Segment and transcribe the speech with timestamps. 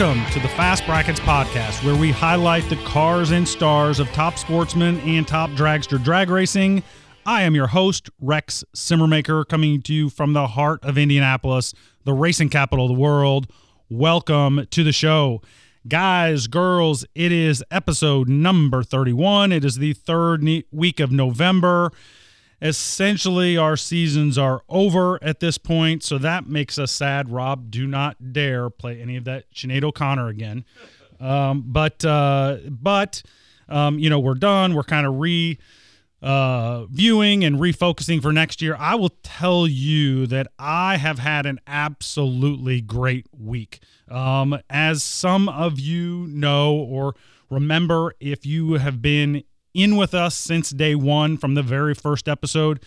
[0.00, 4.38] Welcome to the Fast Brackets podcast, where we highlight the cars and stars of top
[4.38, 6.82] sportsmen and top dragster drag racing.
[7.26, 12.14] I am your host, Rex Simmermaker, coming to you from the heart of Indianapolis, the
[12.14, 13.52] racing capital of the world.
[13.90, 15.42] Welcome to the show.
[15.86, 19.52] Guys, girls, it is episode number 31.
[19.52, 20.42] It is the third
[20.72, 21.92] week of November
[22.62, 27.30] essentially our seasons are over at this point so that makes us sad.
[27.30, 30.64] Rob do not dare play any of that Sinead O'Connor again.
[31.18, 33.22] Um, but uh, but
[33.68, 34.74] um, you know we're done.
[34.74, 35.58] We're kind of re
[36.22, 38.76] uh, viewing and refocusing for next year.
[38.78, 43.80] I will tell you that i have had an absolutely great week.
[44.08, 47.14] Um, as some of you know or
[47.48, 52.28] remember if you have been in with us since day one from the very first
[52.28, 52.80] episode.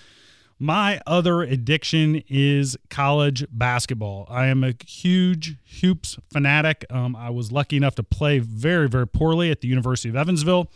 [0.59, 4.26] My other addiction is college basketball.
[4.30, 6.86] I am a huge hoops fanatic.
[6.89, 10.70] Um, I was lucky enough to play very, very poorly at the University of Evansville.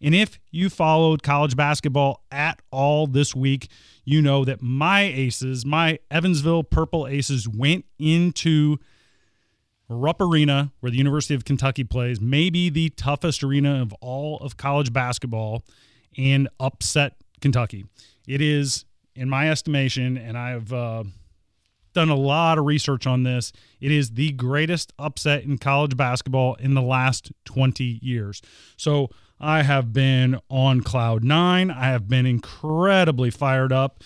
[0.00, 3.68] And if you followed college basketball at all this week,
[4.04, 8.76] you know that my aces, my Evansville Purple Aces, went into
[9.94, 14.56] Rupp Arena, where the University of Kentucky plays, maybe the toughest arena of all of
[14.56, 15.64] college basketball,
[16.16, 17.86] and upset Kentucky.
[18.26, 21.04] It is, in my estimation, and I've uh,
[21.94, 26.54] done a lot of research on this, it is the greatest upset in college basketball
[26.54, 28.42] in the last 20 years.
[28.76, 31.70] So I have been on cloud nine.
[31.70, 34.02] I have been incredibly fired up.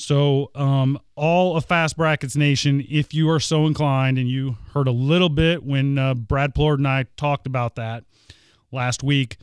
[0.00, 4.88] So, um, all of Fast Brackets Nation, if you are so inclined, and you heard
[4.88, 8.04] a little bit when uh, Brad Plourd and I talked about that
[8.72, 9.36] last week,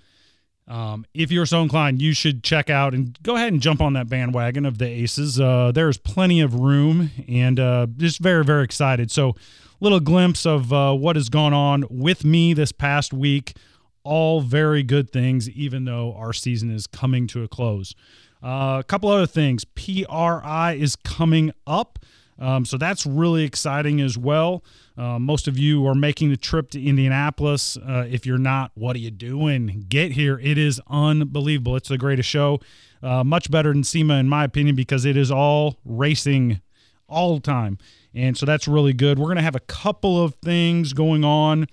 [0.67, 3.93] um, if you're so inclined, you should check out and go ahead and jump on
[3.93, 5.39] that bandwagon of the Aces.
[5.39, 9.11] Uh, there's plenty of room, and uh, just very, very excited.
[9.11, 9.35] So,
[9.79, 13.55] little glimpse of uh, what has gone on with me this past week.
[14.03, 17.93] All very good things, even though our season is coming to a close.
[18.43, 19.65] Uh, a couple other things.
[19.65, 21.99] PRI is coming up.
[22.39, 24.63] Um, so that's really exciting as well.
[24.97, 27.77] Uh, most of you are making the trip to Indianapolis.
[27.77, 29.85] Uh, if you're not, what are you doing?
[29.89, 30.39] Get here.
[30.43, 31.75] It is unbelievable.
[31.75, 32.59] It's the greatest show.
[33.01, 36.61] Uh, much better than SEMA, in my opinion, because it is all racing
[37.07, 37.77] all time.
[38.13, 39.19] And so that's really good.
[39.19, 41.67] We're going to have a couple of things going on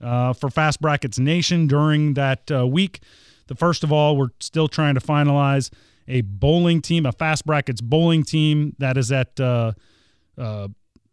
[0.00, 3.00] uh, for Fast Brackets Nation during that uh, week.
[3.46, 5.70] The first of all, we're still trying to finalize
[6.08, 9.72] a bowling team, a fast brackets bowling team that is at uh,
[10.38, 10.68] uh,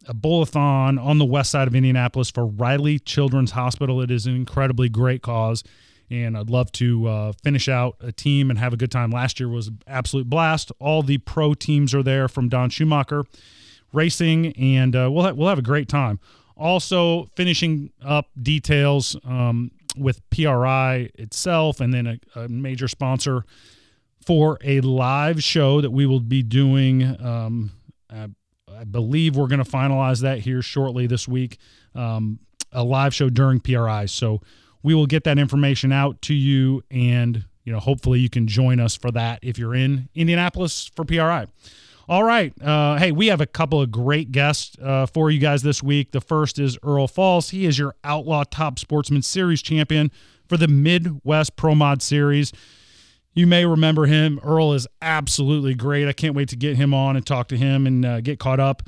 [0.07, 4.01] a bowlathon on the west side of Indianapolis for Riley Children's Hospital.
[4.01, 5.63] It is an incredibly great cause,
[6.09, 9.11] and I'd love to uh, finish out a team and have a good time.
[9.11, 10.71] Last year was an absolute blast.
[10.79, 13.23] All the pro teams are there from Don Schumacher
[13.93, 16.19] Racing, and uh, we'll ha- we'll have a great time.
[16.57, 23.45] Also, finishing up details um, with PRI itself, and then a, a major sponsor
[24.25, 27.03] for a live show that we will be doing.
[27.21, 27.71] Um,
[28.09, 28.29] I,
[28.73, 31.57] I, believe we're going to finalize that here shortly this week.
[31.95, 32.39] Um,
[32.71, 34.05] a live show during PRI.
[34.07, 34.41] So
[34.81, 38.79] we will get that information out to you, and you know, hopefully, you can join
[38.79, 41.47] us for that if you're in Indianapolis for PRI.
[42.09, 42.53] All right.
[42.61, 46.11] Uh, hey, we have a couple of great guests uh, for you guys this week.
[46.11, 47.51] The first is Earl Folse.
[47.51, 50.11] He is your Outlaw Top Sportsman Series champion
[50.49, 52.51] for the Midwest Pro Mod Series.
[53.33, 54.39] You may remember him.
[54.43, 56.07] Earl is absolutely great.
[56.07, 58.59] I can't wait to get him on and talk to him and uh, get caught
[58.59, 58.83] up.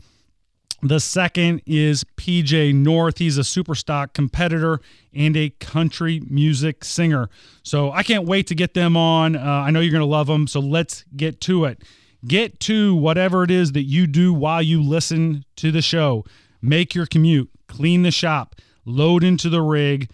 [0.81, 3.17] The second is PJ North.
[3.17, 4.81] He's a super stock competitor
[5.13, 7.29] and a country music singer.
[7.63, 9.35] So I can't wait to get them on.
[9.35, 10.45] Uh, I know you're going to love them.
[10.45, 11.83] So let's get to it.
[12.27, 16.23] Get to whatever it is that you do while you listen to the show.
[16.61, 18.55] Make your commute, clean the shop,
[18.85, 20.11] load into the rig.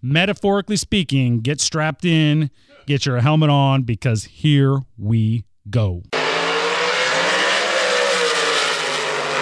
[0.00, 2.50] Metaphorically speaking, get strapped in
[2.86, 6.02] Get your helmet on because here we go.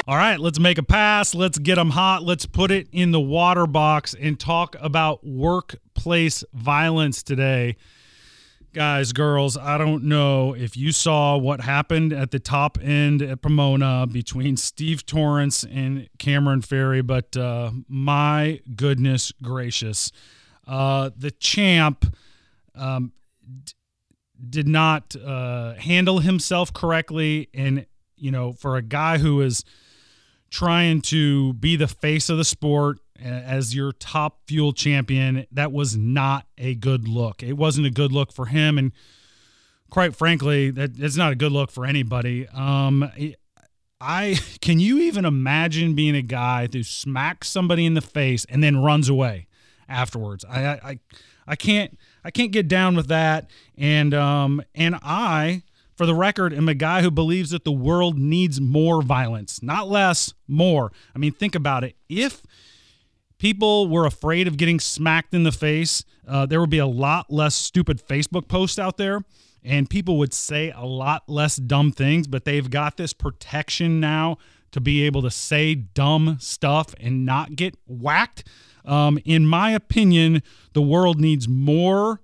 [0.08, 1.34] All right, let's make a pass.
[1.34, 2.22] Let's get them hot.
[2.22, 7.76] Let's put it in the water box and talk about workplace violence today.
[8.72, 13.42] Guys, girls, I don't know if you saw what happened at the top end at
[13.42, 20.10] Pomona between Steve Torrence and Cameron Ferré, but uh, my goodness gracious.
[20.66, 22.16] Uh, the champ
[22.74, 23.12] um,
[24.48, 27.48] did not uh, handle himself correctly.
[27.54, 29.64] And, you know, for a guy who is
[30.50, 35.96] trying to be the face of the sport as your top fuel champion, that was
[35.96, 37.42] not a good look.
[37.42, 38.78] It wasn't a good look for him.
[38.78, 38.92] And
[39.90, 42.48] quite frankly, that it's not a good look for anybody.
[42.48, 43.10] Um,
[44.00, 48.62] I can you even imagine being a guy who smacks somebody in the face and
[48.62, 49.46] then runs away
[49.88, 50.44] afterwards?
[50.44, 50.98] I I
[51.46, 53.50] I can't I can't get down with that.
[53.76, 55.62] And um and I,
[55.96, 59.88] for the record, am a guy who believes that the world needs more violence, not
[59.88, 60.92] less, more.
[61.14, 61.96] I mean, think about it.
[62.08, 62.42] If
[63.38, 67.30] people were afraid of getting smacked in the face, uh, there would be a lot
[67.30, 69.22] less stupid Facebook posts out there
[69.64, 74.38] and people would say a lot less dumb things, but they've got this protection now
[74.72, 78.44] to be able to say dumb stuff and not get whacked.
[78.84, 80.42] Um, in my opinion,
[80.72, 82.20] the world needs more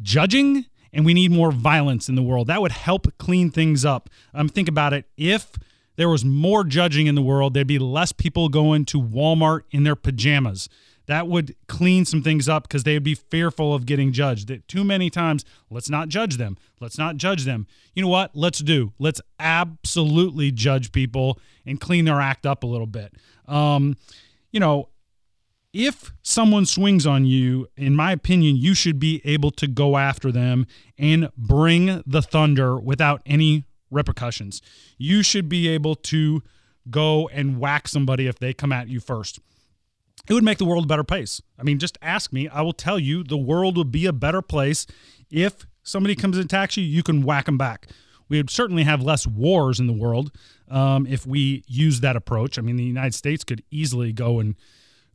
[0.00, 2.46] judging and we need more violence in the world.
[2.46, 4.08] That would help clean things up.
[4.32, 5.06] Um, think about it.
[5.16, 5.52] If
[5.96, 9.84] there was more judging in the world, there'd be less people going to Walmart in
[9.84, 10.68] their pajamas
[11.06, 14.48] that would clean some things up because they would be fearful of getting judged.
[14.48, 16.58] That too many times, let's not judge them.
[16.80, 17.66] Let's not judge them.
[17.94, 18.32] You know what?
[18.34, 18.92] Let's do.
[18.98, 23.14] Let's absolutely judge people and clean their act up a little bit.
[23.46, 23.96] Um,
[24.50, 24.88] you know,
[25.76, 30.32] if someone swings on you, in my opinion, you should be able to go after
[30.32, 30.66] them
[30.98, 34.62] and bring the thunder without any repercussions.
[34.96, 36.42] You should be able to
[36.88, 39.40] go and whack somebody if they come at you first
[40.28, 41.40] it would make the world a better place.
[41.58, 42.48] I mean, just ask me.
[42.48, 44.86] I will tell you the world would be a better place
[45.30, 47.88] if somebody comes and attacks you, you can whack them back.
[48.28, 50.32] We would certainly have less wars in the world
[50.68, 52.58] um, if we use that approach.
[52.58, 54.56] I mean, the United States could easily go and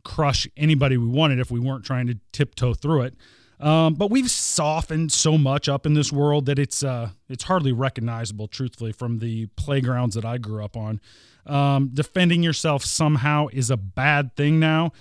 [0.03, 3.15] crush anybody we wanted if we weren't trying to tiptoe through it.
[3.59, 7.71] Um, but we've softened so much up in this world that it's uh, it's hardly
[7.71, 10.99] recognizable, truthfully, from the playgrounds that I grew up on.
[11.45, 14.93] Um, defending yourself somehow is a bad thing now,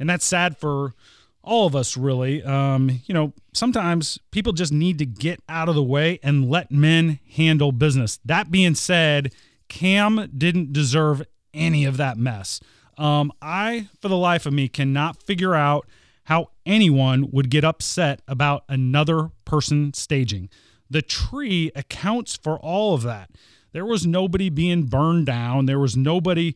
[0.00, 0.94] and that's sad for
[1.42, 2.42] all of us, really.
[2.42, 6.70] Um, you know, sometimes people just need to get out of the way and let
[6.70, 8.18] men handle business.
[8.24, 9.32] That being said,
[9.68, 11.22] Cam didn't deserve
[11.54, 12.60] any of that mess.
[12.98, 15.86] Um, I, for the life of me, cannot figure out
[16.24, 20.50] how anyone would get upset about another person staging.
[20.90, 23.30] The tree accounts for all of that.
[23.72, 25.66] There was nobody being burned down.
[25.66, 26.54] There was nobody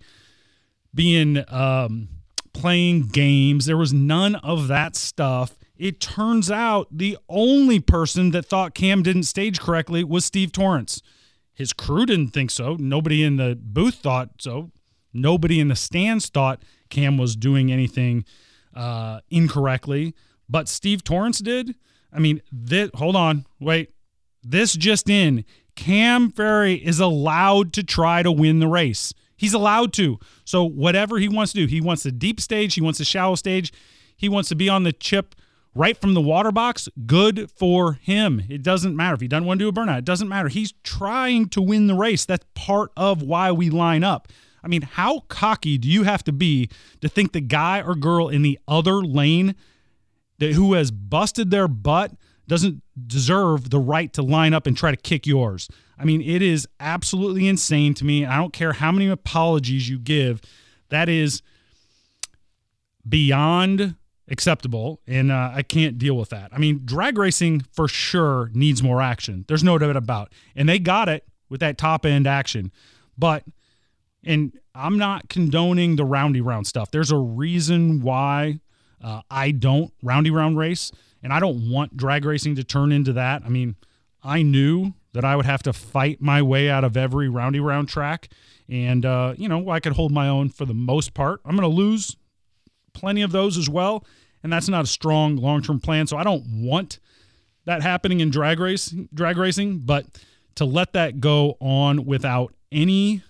[0.95, 2.09] being um,
[2.53, 3.67] playing games.
[3.67, 5.57] There was none of that stuff.
[5.77, 11.03] It turns out the only person that thought Cam didn't stage correctly was Steve Torrence.
[11.55, 12.77] His crew didn't think so.
[12.79, 14.71] Nobody in the booth thought so.
[15.13, 18.25] Nobody in the stands thought Cam was doing anything
[18.75, 20.15] uh, incorrectly,
[20.49, 21.75] but Steve Torrence did.
[22.13, 23.91] I mean, this, hold on, wait.
[24.43, 25.45] This just in.
[25.77, 29.15] Cam Ferré is allowed to try to win the race.
[29.37, 30.19] He's allowed to.
[30.45, 33.35] So whatever he wants to do, he wants the deep stage, he wants the shallow
[33.35, 33.73] stage,
[34.17, 35.35] he wants to be on the chip
[35.75, 36.89] right from the water box.
[37.07, 38.43] Good for him.
[38.49, 39.99] It doesn't matter if he doesn't want to do a burnout.
[39.99, 40.49] It doesn't matter.
[40.49, 42.25] He's trying to win the race.
[42.25, 44.29] That's part of why we line up.
[44.63, 46.69] I mean, how cocky do you have to be
[47.01, 49.55] to think the guy or girl in the other lane
[50.39, 52.13] that who has busted their butt
[52.49, 55.69] doesn't deserve the right to line up and try to kick yours.
[55.99, 58.27] I mean, it is absolutely insane to me.
[58.27, 60.41] I don't care how many apologies you give.
[60.89, 61.43] That is
[63.09, 63.95] beyond
[64.29, 66.51] acceptable, and uh, I can't deal with that.
[66.53, 69.45] I mean, drag racing for sure needs more action.
[69.49, 72.73] There's no doubt about, and they got it with that top end action.
[73.17, 73.45] But,
[74.25, 76.91] and I'm not condoning the roundy round stuff.
[76.91, 78.61] There's a reason why
[79.03, 83.13] uh, I don't roundy round race and I don't want drag racing to turn into
[83.15, 83.43] that.
[83.45, 83.77] I mean,
[84.23, 87.89] I knew that I would have to fight my way out of every roundy round
[87.89, 88.29] track.
[88.69, 91.41] And, uh, you know, I could hold my own for the most part.
[91.45, 92.17] I'm going to lose
[92.95, 94.05] plenty of those as well.
[94.43, 96.07] And that's not a strong long term plan.
[96.07, 96.99] So I don't want
[97.65, 100.07] that happening in drag race, drag racing, but
[100.57, 103.23] to let that go on without any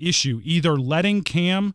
[0.00, 1.74] issue, either letting Cam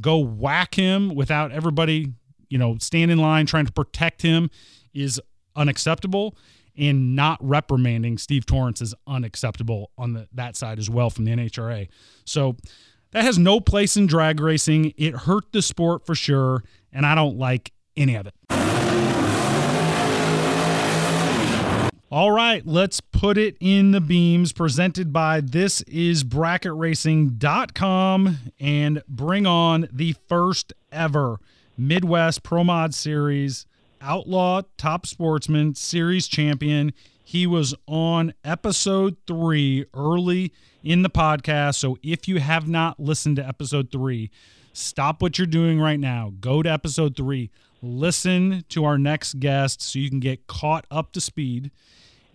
[0.00, 2.12] go whack him without everybody,
[2.48, 4.50] you know, stand in line trying to protect him
[4.92, 5.20] is
[5.56, 6.36] unacceptable
[6.76, 11.32] and not reprimanding Steve Torrence is unacceptable on the, that side as well from the
[11.32, 11.88] NHRA.
[12.24, 12.56] So
[13.12, 14.92] that has no place in drag racing.
[14.96, 18.34] It hurt the sport for sure, and I don't like any of it.
[22.14, 29.46] All right, let's put it in the beams presented by this is bracketracing.com and bring
[29.46, 31.40] on the first ever
[31.76, 33.66] Midwest Pro Mod Series
[34.00, 36.92] Outlaw Top Sportsman Series champion.
[37.24, 40.52] He was on episode three early
[40.84, 41.74] in the podcast.
[41.74, 44.30] So if you have not listened to episode three,
[44.72, 46.32] stop what you're doing right now.
[46.38, 47.50] Go to episode three.
[47.82, 51.72] Listen to our next guest so you can get caught up to speed.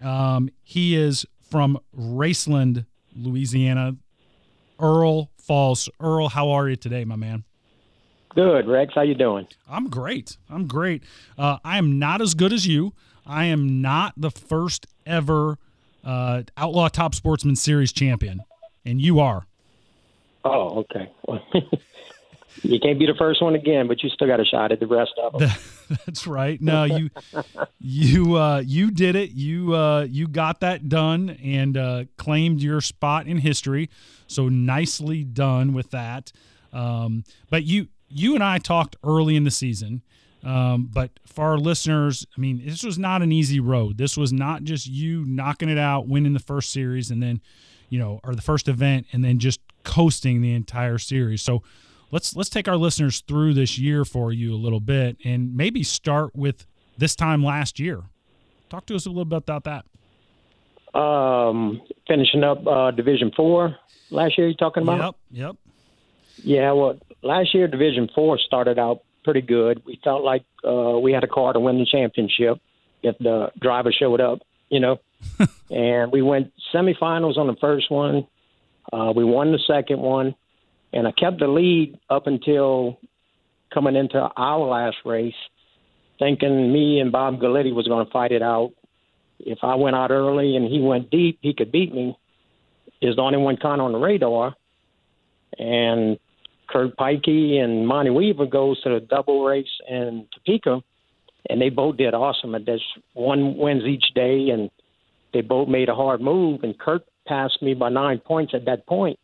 [0.03, 3.95] Um, he is from Raceland, Louisiana.
[4.79, 5.89] Earl Folse.
[5.99, 7.43] Earl, how are you today, my man?
[8.35, 8.93] Good, Rex.
[8.93, 9.47] How you doing?
[9.69, 10.37] I'm great.
[10.49, 11.03] I'm great.
[11.37, 12.93] Uh, I am not as good as you.
[13.25, 15.57] I am not the first ever
[16.03, 18.41] uh, Outlaw Top Sportsman Series champion,
[18.85, 19.45] and you are.
[20.45, 21.11] Oh, okay.
[22.63, 24.87] you can't be the first one again, but you still got a shot at the
[24.87, 25.49] rest of them.
[26.05, 26.61] That's right.
[26.61, 27.09] No, you
[27.79, 29.31] you uh, you did it.
[29.31, 33.89] You uh, you got that done and uh, claimed your spot in history.
[34.27, 36.31] So nicely done with that.
[36.73, 40.01] Um, but you you and I talked early in the season.
[40.43, 43.97] Um, but for our listeners, I mean, this was not an easy road.
[43.97, 47.41] This was not just you knocking it out, winning the first series, and then,
[47.89, 51.41] you know, or the first event, and then just coasting the entire series.
[51.41, 51.61] So
[52.11, 55.83] let's let's take our listeners through this year for you a little bit, and maybe
[55.83, 56.65] start with
[56.97, 58.03] this time last year.
[58.69, 59.85] Talk to us a little bit about that.
[60.99, 63.75] Um, finishing up uh, Division Four
[64.09, 64.47] last year.
[64.47, 65.15] You talking about?
[65.31, 65.39] Yep.
[65.39, 65.55] Yep.
[66.43, 66.71] Yeah.
[66.71, 69.83] Well, last year Division Four started out pretty good.
[69.85, 72.59] We felt like uh, we had a car to win the championship
[73.03, 74.39] if the driver showed up.
[74.69, 74.99] You know,
[75.71, 78.27] and we went semifinals on the first one.
[78.91, 80.35] Uh, we won the second one,
[80.93, 82.99] and I kept the lead up until
[83.73, 85.33] coming into our last race,
[86.17, 88.73] thinking me and Bob Galitti was going to fight it out.
[89.39, 92.17] If I went out early and he went deep, he could beat me.
[93.01, 94.55] Is the only one kind on the radar,
[95.57, 96.19] and
[96.67, 100.81] Kurt Pikey and Monty Weaver goes to the double race in Topeka,
[101.49, 102.55] and they both did awesome.
[102.55, 104.69] And there's one wins each day, and
[105.33, 106.63] they both made a hard move.
[106.63, 109.17] And Kurt passed me by nine points at that point.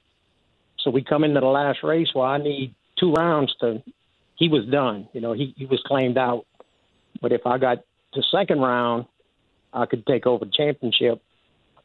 [0.86, 3.82] So we come into the last race where I need two rounds to.
[4.36, 5.10] He was done.
[5.14, 6.46] You know, he he was claimed out.
[7.22, 7.80] But if I got
[8.14, 9.06] the second round,
[9.74, 11.24] I could take over the championship.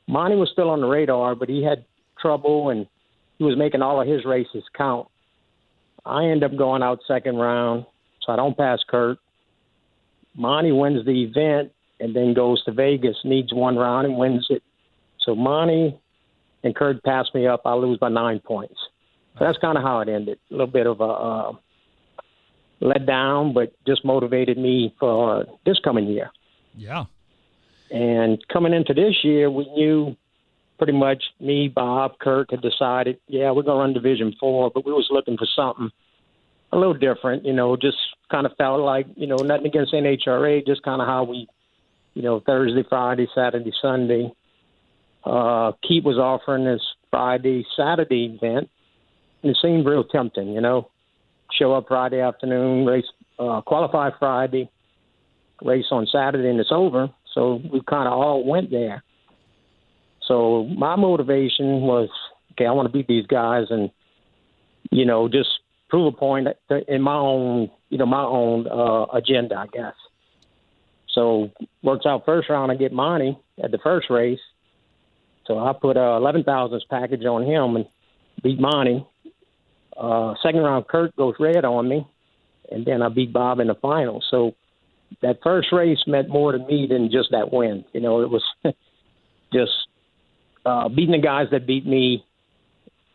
[0.06, 1.86] Monty was still on the radar, but he had
[2.20, 2.86] trouble and
[3.38, 5.08] he was making all of his races count.
[6.04, 7.86] I end up going out second round,
[8.20, 9.18] so I don't pass Kurt.
[10.34, 14.62] Monty wins the event and then goes to Vegas, needs one round and wins it.
[15.20, 15.98] So Monty
[16.62, 17.62] and Kurt pass me up.
[17.64, 18.78] I lose by nine points.
[19.38, 20.38] So that's kind of how it ended.
[20.50, 21.52] A little bit of a uh,
[22.80, 26.30] let down, but just motivated me for this coming year.
[26.76, 27.04] Yeah.
[27.90, 30.16] And coming into this year, we knew
[30.78, 34.86] pretty much me, Bob, Kirk had decided, yeah, we're going to run Division Four, but
[34.86, 35.90] we was looking for something
[36.72, 37.44] a little different.
[37.44, 37.98] You know, just
[38.30, 41.48] kind of felt like, you know, nothing against NHRA, just kind of how we,
[42.14, 44.32] you know, Thursday, Friday, Saturday, Sunday.
[45.22, 48.70] Uh, Keith was offering this Friday, Saturday event,
[49.42, 50.52] it seemed real tempting.
[50.52, 50.90] You know,
[51.58, 53.04] show up Friday afternoon, race,
[53.38, 54.70] uh, qualify Friday,
[55.62, 57.10] race on Saturday, and it's over.
[57.34, 59.02] So we kind of all went there.
[60.26, 62.08] So my motivation was,
[62.52, 63.90] okay, I want to beat these guys and,
[64.90, 65.48] you know, just
[65.88, 66.48] prove a point
[66.86, 69.94] in my own, you know, my own uh, agenda, I guess.
[71.08, 71.50] So
[71.82, 74.38] works out first round, I get money at the first race.
[75.46, 77.86] So I put a eleven thousands package on him and
[78.42, 79.04] beat Monty.
[80.00, 82.06] Uh, second round, Kurt goes red on me,
[82.70, 84.24] and then I beat Bob in the final.
[84.30, 84.54] So
[85.20, 87.84] that first race meant more to me than just that win.
[87.92, 88.42] You know, it was
[89.52, 89.72] just
[90.64, 92.24] uh, beating the guys that beat me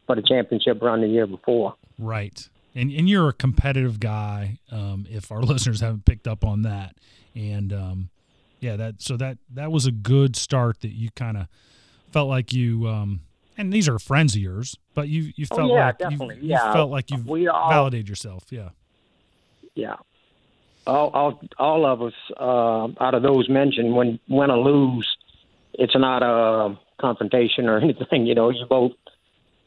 [0.06, 1.74] for the championship run the year before.
[1.98, 2.48] Right.
[2.76, 4.60] And, and you're a competitive guy.
[4.72, 6.96] Um, if our listeners haven't picked up on that,
[7.34, 8.10] and um,
[8.60, 10.82] yeah, that so that that was a good start.
[10.82, 11.48] That you kind of
[12.12, 12.88] felt like you.
[12.88, 13.22] Um,
[13.58, 16.36] and these are friends of yours, but you you Oh, felt yeah, like definitely.
[16.42, 17.08] you, you felt like
[17.48, 18.44] all- validated yourself.
[18.50, 18.70] Yeah.
[19.76, 19.96] Yeah.
[20.88, 25.18] All, all, all of us uh, out of those mentioned, when when or lose,
[25.74, 28.26] it's not a confrontation or anything.
[28.28, 28.92] You know, you both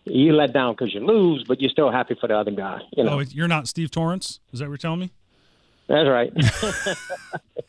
[0.04, 2.80] you let down because you lose, but you're still happy for the other guy.
[2.96, 4.40] You know, Oh, you're not Steve Torrence.
[4.52, 5.10] Is that what you're telling me?
[5.88, 6.32] that's right.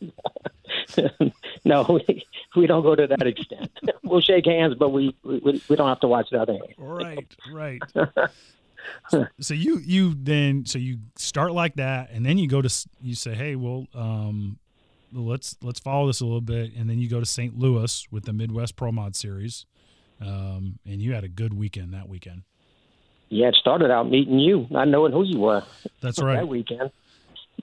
[1.64, 3.70] no, we, we don't go to that extent.
[4.04, 6.74] we'll shake hands, but we, we we don't have to watch the other hand.
[6.78, 7.82] Right, right.
[9.08, 12.88] so, so you you then so you start like that, and then you go to
[13.00, 14.58] you say, hey, well, um,
[15.12, 17.58] let's let's follow this a little bit, and then you go to St.
[17.58, 19.66] Louis with the Midwest Pro Mod Series,
[20.20, 22.42] um, and you had a good weekend that weekend.
[23.28, 25.62] Yeah, it started out meeting you, not knowing who you were
[26.00, 26.34] That's right.
[26.34, 26.90] that weekend,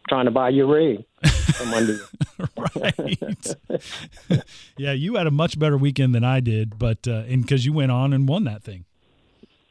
[0.08, 1.06] trying to buy your rig
[1.54, 2.06] from under you.
[2.76, 4.44] right.
[4.78, 7.74] yeah, you had a much better weekend than I did, but uh, and because you
[7.74, 8.86] went on and won that thing.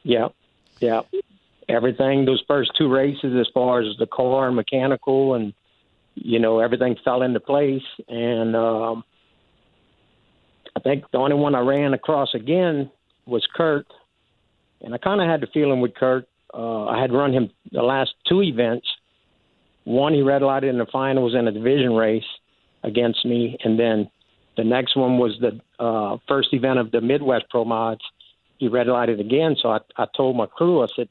[0.03, 0.29] Yeah,
[0.79, 1.01] yeah.
[1.69, 5.53] Everything those first two races, as far as the car and mechanical, and
[6.15, 7.83] you know everything fell into place.
[8.07, 9.03] And um,
[10.75, 12.91] I think the only one I ran across again
[13.25, 13.87] was Kurt,
[14.81, 16.27] And I kind of had the feeling with Kurt.
[16.53, 18.87] Uh, I had run him the last two events.
[19.87, 22.25] One he red lighted in the finals in a division race
[22.83, 24.09] against me, and then
[24.57, 28.01] the next one was the uh, first event of the Midwest Pro Mods.
[28.57, 31.07] He red lighted again, so I, I told my crew, I said,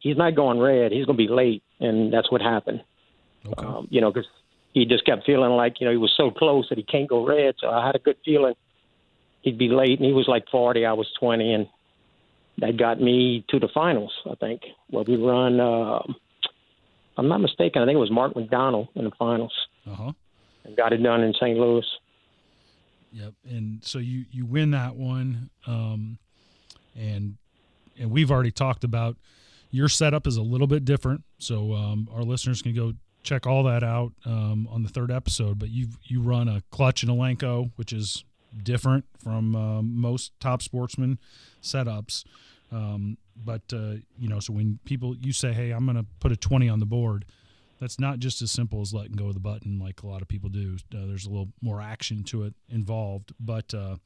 [0.00, 0.90] he's not going red.
[0.90, 2.82] He's going to be late, and that's what happened.
[3.46, 3.64] Okay.
[3.64, 4.28] Um, you know, because
[4.74, 7.24] he just kept feeling like you know he was so close that he can't go
[7.24, 7.54] red.
[7.60, 8.54] So I had a good feeling
[9.42, 11.68] he'd be late, and he was like 40, I was 20, and
[12.58, 14.12] that got me to the finals.
[14.28, 14.62] I think.
[14.90, 15.60] Well, we run.
[15.60, 16.02] Uh,
[17.18, 17.82] I'm not mistaken.
[17.82, 19.52] I think it was Mark McDonald in the finals.
[19.86, 20.12] Uh huh.
[20.64, 21.58] And got it done in St.
[21.58, 21.84] Louis.
[23.12, 23.34] Yep.
[23.48, 26.18] And so you you win that one, um,
[26.96, 27.36] and
[27.98, 29.16] and we've already talked about
[29.70, 31.24] your setup is a little bit different.
[31.38, 35.58] So um, our listeners can go check all that out um, on the third episode.
[35.58, 38.24] But you you run a clutch and a Lenco, which is
[38.62, 41.18] different from uh, most top sportsman
[41.62, 42.24] setups.
[42.70, 46.32] Um, but uh, you know, so when people you say, "Hey, I'm going to put
[46.32, 47.24] a 20 on the board,"
[47.80, 50.28] that's not just as simple as letting go of the button like a lot of
[50.28, 50.76] people do.
[50.94, 53.32] Uh, there's a little more action to it involved.
[53.40, 53.96] But uh,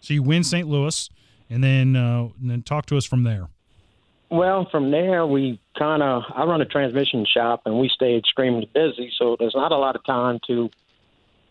[0.00, 0.68] so you win St.
[0.68, 1.08] Louis,
[1.48, 3.48] and then uh, and then talk to us from there.
[4.30, 8.70] Well, from there we kind of I run a transmission shop, and we stay extremely
[8.72, 10.70] busy, so there's not a lot of time to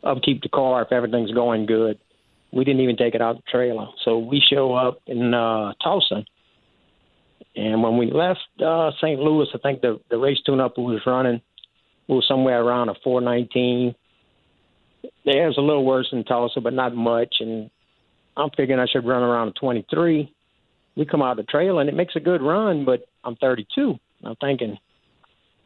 [0.04, 2.00] upkeep the car if everything's going good
[2.52, 3.88] we didn't even take it out the trailer.
[4.04, 6.26] So we show up in uh, Tulsa,
[7.56, 9.20] and when we left uh, St.
[9.20, 11.42] Louis, I think the the race tune up was running
[12.08, 13.94] was somewhere around a 419.
[15.26, 17.36] There's a little worse than Tulsa, but not much.
[17.40, 17.70] And
[18.36, 20.34] I'm figuring I should run around a 23.
[20.98, 23.96] We come out of the trailer, and it makes a good run, but I'm 32.
[24.24, 24.80] I'm thinking,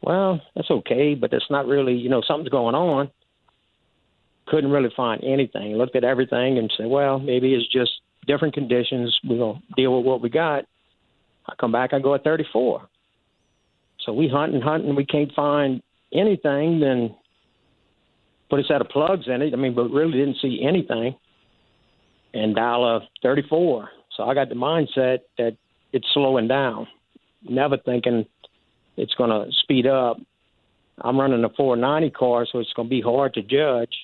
[0.02, 3.10] well, that's okay, but it's not really, you know, something's going on
[4.46, 5.74] couldn't really find anything.
[5.76, 7.90] Looked at everything and said, well, maybe it's just
[8.26, 9.16] different conditions.
[9.26, 10.64] To deal with what we got.
[11.46, 12.88] I come back, I go at 34.
[14.04, 16.80] So we hunt and hunt and we can't find anything.
[16.80, 17.14] Then
[18.50, 19.52] put a set of plugs in it.
[19.52, 21.16] I mean, but really didn't see anything.
[22.32, 23.88] And dial a 34.
[24.16, 25.56] So I got the mindset that
[25.92, 26.86] it's slowing down.
[27.48, 28.26] Never thinking
[28.96, 30.18] it's going to speed up.
[31.00, 33.94] I'm running a 490 car, so it's going to be hard to judge.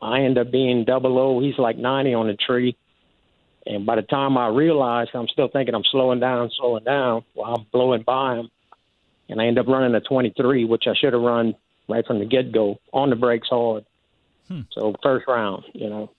[0.00, 1.40] I end up being double O.
[1.40, 2.76] He's like 90 on the tree.
[3.66, 7.54] And by the time I realize, I'm still thinking I'm slowing down, slowing down while
[7.54, 8.50] I'm blowing by him.
[9.28, 11.54] And I end up running a 23, which I should have run
[11.88, 13.84] right from the get go on the brakes hard.
[14.48, 14.60] Hmm.
[14.70, 16.10] So first round, you know.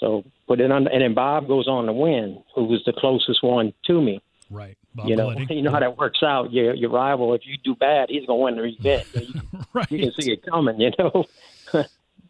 [0.00, 3.42] So put it on, and then Bob goes on to win, who was the closest
[3.42, 4.22] one to me.
[4.50, 4.78] Right.
[4.94, 6.52] Bob you know, you know how that works out.
[6.52, 9.06] Your your rival, if you do bad, he's gonna win the event.
[9.12, 9.40] You,
[9.74, 9.90] right.
[9.90, 11.24] you can see it coming, you know.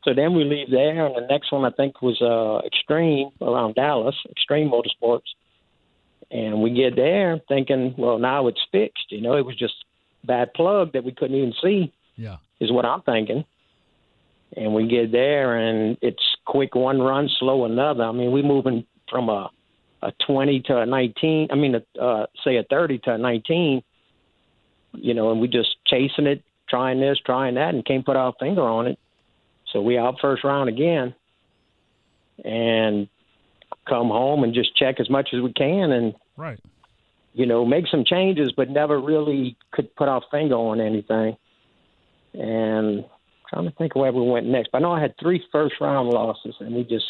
[0.08, 3.74] So then we leave there, and the next one I think was uh, Extreme around
[3.74, 5.28] Dallas, Extreme Motorsports.
[6.30, 9.04] And we get there thinking, well, now it's fixed.
[9.10, 9.74] You know, it was just
[10.24, 11.92] bad plug that we couldn't even see.
[12.16, 13.44] Yeah, is what I'm thinking.
[14.56, 18.04] And we get there, and it's quick one run, slow another.
[18.04, 19.50] I mean, we're moving from a
[20.00, 21.48] a 20 to a 19.
[21.50, 23.82] I mean, a, uh, say a 30 to a 19.
[24.94, 28.32] You know, and we just chasing it, trying this, trying that, and can't put our
[28.40, 28.98] finger on it.
[29.72, 31.14] So we out first round again,
[32.44, 33.08] and
[33.88, 36.58] come home and just check as much as we can, and right,
[37.34, 41.36] you know, make some changes, but never really could put our finger on anything.
[42.34, 43.04] And
[43.48, 44.70] trying to think of where we went next.
[44.70, 47.06] But I know I had three first round losses, and we just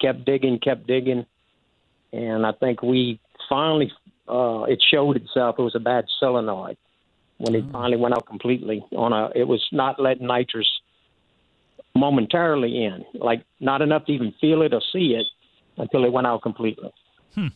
[0.00, 1.26] kept digging, kept digging,
[2.12, 3.90] and I think we finally
[4.28, 5.56] uh, it showed itself.
[5.58, 6.76] It was a bad solenoid
[7.38, 7.72] when it oh.
[7.72, 9.30] finally went out completely on a.
[9.34, 10.68] It was not letting nitrous
[11.94, 15.26] momentarily in, like not enough to even feel it or see it
[15.76, 16.90] until it went out completely.
[17.34, 17.48] Hmm.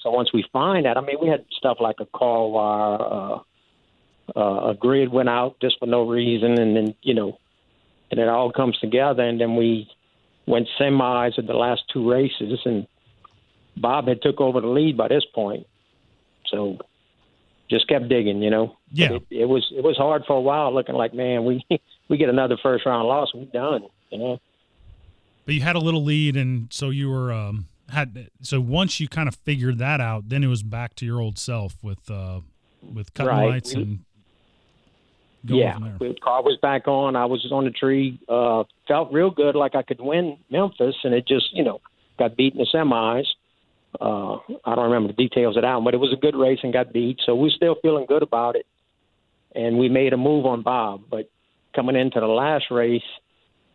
[0.00, 3.38] So once we find that, I mean, we had stuff like a call wire, uh,
[4.36, 7.38] uh, a grid went out just for no reason, and then you know,
[8.10, 9.88] and it all comes together, and then we
[10.46, 12.86] went semis at the last two races, and
[13.76, 15.66] Bob had took over the lead by this point,
[16.46, 16.78] so
[17.70, 18.76] just kept digging, you know.
[18.92, 21.64] Yeah, it, it was it was hard for a while, looking like man, we
[22.08, 23.82] we get another first round loss, we're done.
[24.10, 24.40] You know.
[25.44, 29.08] But you had a little lead, and so you were um, had so once you
[29.08, 32.40] kind of figured that out, then it was back to your old self with uh,
[32.82, 33.48] with cutting right.
[33.48, 33.98] lights we, and.
[35.44, 37.16] yeah, the car was back on.
[37.16, 38.20] I was on the tree.
[38.28, 41.80] Uh, felt real good, like I could win Memphis, and it just, you know,
[42.18, 43.26] got beat in the semis.
[44.00, 46.58] Uh, I don't remember the details of that one, but it was a good race
[46.62, 47.20] and got beat.
[47.24, 48.66] So we're still feeling good about it.
[49.54, 51.30] And we made a move on Bob, but
[51.74, 53.02] coming into the last race,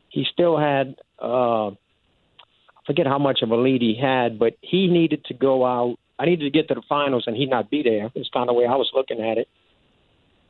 [0.10, 4.88] he still had uh, I forget how much of a lead he had, but he
[4.88, 7.84] needed to go out I needed to get to the finals and he'd not be
[7.84, 8.12] there.
[8.16, 9.48] It's kind of the way I was looking at it.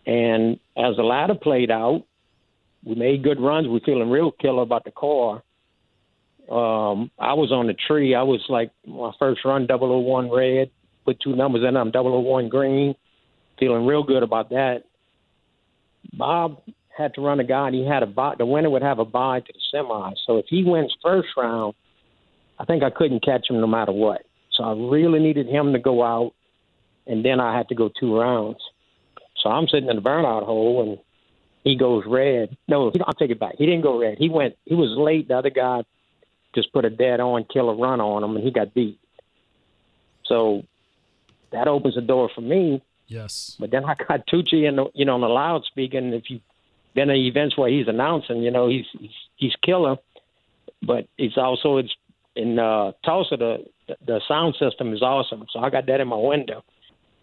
[0.06, 2.03] And as the ladder played out,
[2.84, 3.67] we made good runs.
[3.67, 5.41] We're feeling real killer about the car.
[6.51, 8.13] Um, I was on the tree.
[8.13, 10.69] I was like my first run, 001 red,
[11.06, 11.77] put two numbers in.
[11.77, 12.95] I'm 001 green,
[13.58, 14.84] feeling real good about that.
[16.12, 16.62] Bob
[16.97, 18.36] had to run a guy, and he had a buy.
[18.38, 20.13] The winner would have a bye to the semi.
[20.25, 21.73] So if he wins first round,
[22.60, 24.21] I think I couldn't catch him no matter what.
[24.51, 26.34] So I really needed him to go out,
[27.08, 28.60] and then I had to go two rounds.
[29.41, 30.99] So I'm sitting in the burnout hole, and
[31.63, 32.56] he goes red.
[32.67, 33.56] No, I'll take it back.
[33.58, 34.17] He didn't go red.
[34.17, 34.56] He went.
[34.65, 35.27] He was late.
[35.27, 35.84] The other guy
[36.53, 38.99] just put a dead on killer run on him, and he got beat.
[40.25, 40.63] So
[41.51, 42.82] that opens the door for me.
[43.08, 43.58] Yes.
[43.60, 46.39] But then I got Tucci in the you know on the loudspeaker, and if you
[46.93, 49.97] been to events where he's announcing, you know he's he's, he's killer,
[50.82, 51.93] but he's also it's
[52.36, 53.65] in uh, Tulsa the
[54.06, 55.45] the sound system is awesome.
[55.51, 56.63] So I got that in my window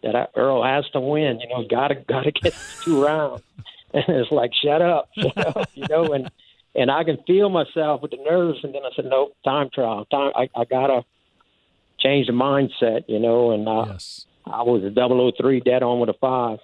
[0.03, 1.41] that I, Earl has to win.
[1.41, 3.43] You know, gotta gotta get two rounds.
[3.93, 6.31] And it's like, shut up, shut up, you know, and
[6.77, 8.61] and I can feel myself with the nerves.
[8.63, 10.31] And then I said, nope, time trial, time.
[10.37, 11.03] I, I gotta
[11.99, 13.51] change the mindset, you know.
[13.51, 14.27] And uh, yes.
[14.47, 16.61] I was a double O three dead on with a five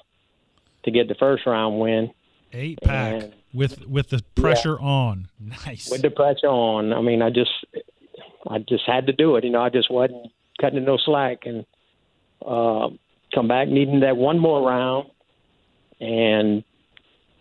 [0.85, 2.13] to get the first round win.
[2.53, 5.29] Eight pack and, with with the pressure yeah, on.
[5.41, 5.91] Nice.
[5.91, 6.93] With the pressure on.
[6.93, 7.51] I mean, I just
[8.49, 9.45] I just had to do it.
[9.45, 11.65] You know, I just wasn't cutting no slack and
[12.45, 12.89] uh,
[13.35, 15.11] come back needing that one more round,
[16.01, 16.65] and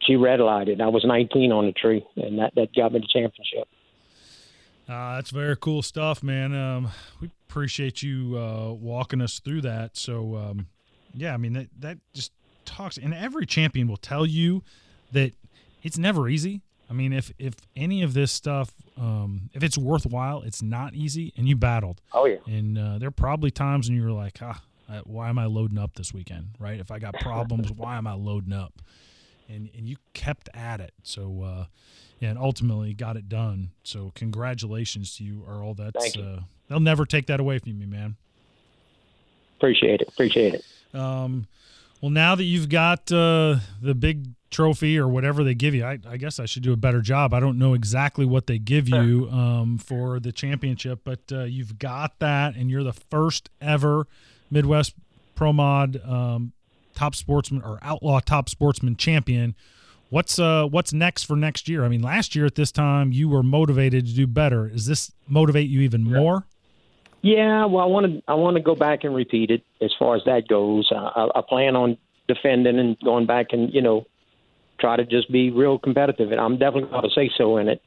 [0.01, 0.81] she red lighted.
[0.81, 3.67] I was 19 on the tree, and that that got me the championship.
[4.87, 6.53] Uh, that's very cool stuff, man.
[6.53, 6.89] Um,
[7.19, 9.97] we appreciate you uh, walking us through that.
[9.97, 10.67] So, um,
[11.13, 12.31] yeah, I mean that that just
[12.65, 14.63] talks, and every champion will tell you
[15.15, 15.34] that
[15.82, 16.62] it's never easy.
[16.89, 21.34] I mean, if if any of this stuff, um, if it's worthwhile, it's not easy,
[21.36, 22.01] and you battled.
[22.13, 22.38] Oh yeah.
[22.45, 24.62] And uh, there are probably times when you were like, ah,
[25.06, 26.49] why am I loading up this weekend?
[26.60, 26.80] Right?
[26.80, 28.73] If I got problems, why am I loading up?
[29.49, 30.93] And and you kept at it.
[31.04, 31.65] So uh,
[32.19, 33.71] yeah, and ultimately got it done.
[33.84, 35.73] So congratulations to you, Earl.
[35.73, 38.15] That's uh, they'll never take that away from you, man.
[39.58, 40.08] Appreciate it.
[40.08, 40.65] Appreciate it.
[40.93, 41.47] Um,
[42.01, 45.99] well, now that you've got uh, the big trophy or whatever they give you, I,
[46.07, 47.33] I, guess I should do a better job.
[47.33, 51.77] I don't know exactly what they give you um, for the championship, but uh, you've
[51.77, 54.07] got that, and you're the first ever
[54.49, 54.93] Midwest
[55.35, 56.53] Pro Mod um,
[56.93, 59.55] top sportsman or outlaw top sportsman champion.
[60.09, 61.83] What's uh what's next for next year?
[61.83, 64.69] I mean, last year at this time you were motivated to do better.
[64.69, 66.45] Is this motivate you even more?
[67.21, 70.15] Yeah, well, I want to I want to go back and repeat it as far
[70.15, 70.89] as that goes.
[70.95, 74.05] I, I plan on defending and going back and you know
[74.79, 77.81] try to just be real competitive, and I'm definitely going to say so in it.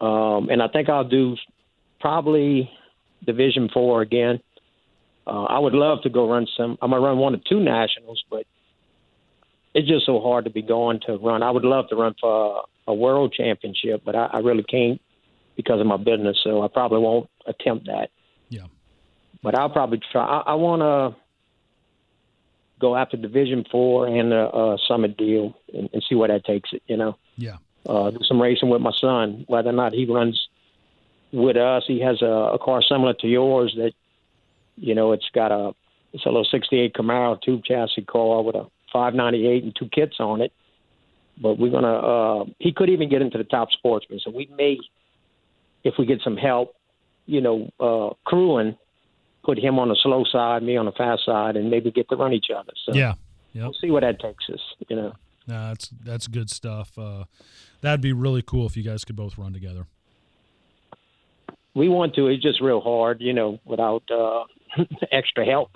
[0.00, 1.36] Um, and I think I'll do
[2.00, 2.70] probably
[3.24, 4.40] Division Four again.
[5.26, 6.78] Uh, I would love to go run some.
[6.82, 8.44] I'm gonna run one or two nationals, but
[9.74, 11.42] it's just so hard to be going to run.
[11.42, 15.00] I would love to run for a, a world championship, but I, I really can't
[15.56, 16.38] because of my business.
[16.44, 18.10] So I probably won't attempt that.
[18.48, 18.66] Yeah.
[19.42, 20.24] But I'll probably try.
[20.24, 21.20] I, I want to
[22.84, 26.70] go after Division Four and a, a Summit deal and, and, see where that takes
[26.72, 26.82] it.
[26.86, 27.16] You know.
[27.36, 27.56] Yeah.
[27.86, 29.44] Uh, do some racing with my son.
[29.46, 30.48] Whether or not he runs
[31.32, 33.92] with us, he has a, a car similar to yours that,
[34.76, 35.72] you know, it's got a
[36.12, 40.40] it's a little '68 Camaro tube chassis car with a 598 and two kits on
[40.40, 40.52] it.
[41.40, 41.96] But we're gonna.
[41.96, 44.78] Uh, he could even get into the top sportsman, so we may,
[45.82, 46.76] if we get some help,
[47.26, 48.76] you know, uh, crewing,
[49.44, 52.16] put him on the slow side, me on the fast side, and maybe get to
[52.16, 52.72] run each other.
[52.84, 53.14] So yeah,
[53.52, 53.64] yep.
[53.64, 54.60] we'll see where that takes us.
[54.88, 55.12] You know.
[55.46, 56.98] No, that's that's good stuff.
[56.98, 57.24] Uh,
[57.80, 59.86] that'd be really cool if you guys could both run together.
[61.74, 62.28] We want to.
[62.28, 64.44] It's just real hard, you know, without uh,
[65.12, 65.70] extra help.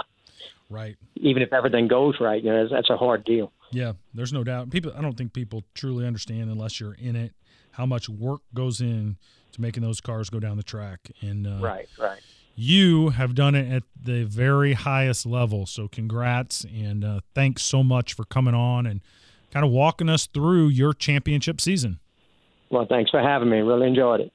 [0.70, 0.96] Right.
[1.16, 3.52] Even if everything goes right, you know, that's a hard deal.
[3.70, 4.70] Yeah, there's no doubt.
[4.70, 7.32] People, I don't think people truly understand unless you're in it
[7.72, 9.16] how much work goes in
[9.52, 11.10] to making those cars go down the track.
[11.20, 12.20] And uh, right, right.
[12.60, 15.64] You have done it at the very highest level.
[15.64, 19.00] So congrats and uh, thanks so much for coming on and
[19.52, 22.00] kind of walking us through your championship season.
[22.68, 23.58] Well, thanks for having me.
[23.58, 24.32] Really enjoyed it.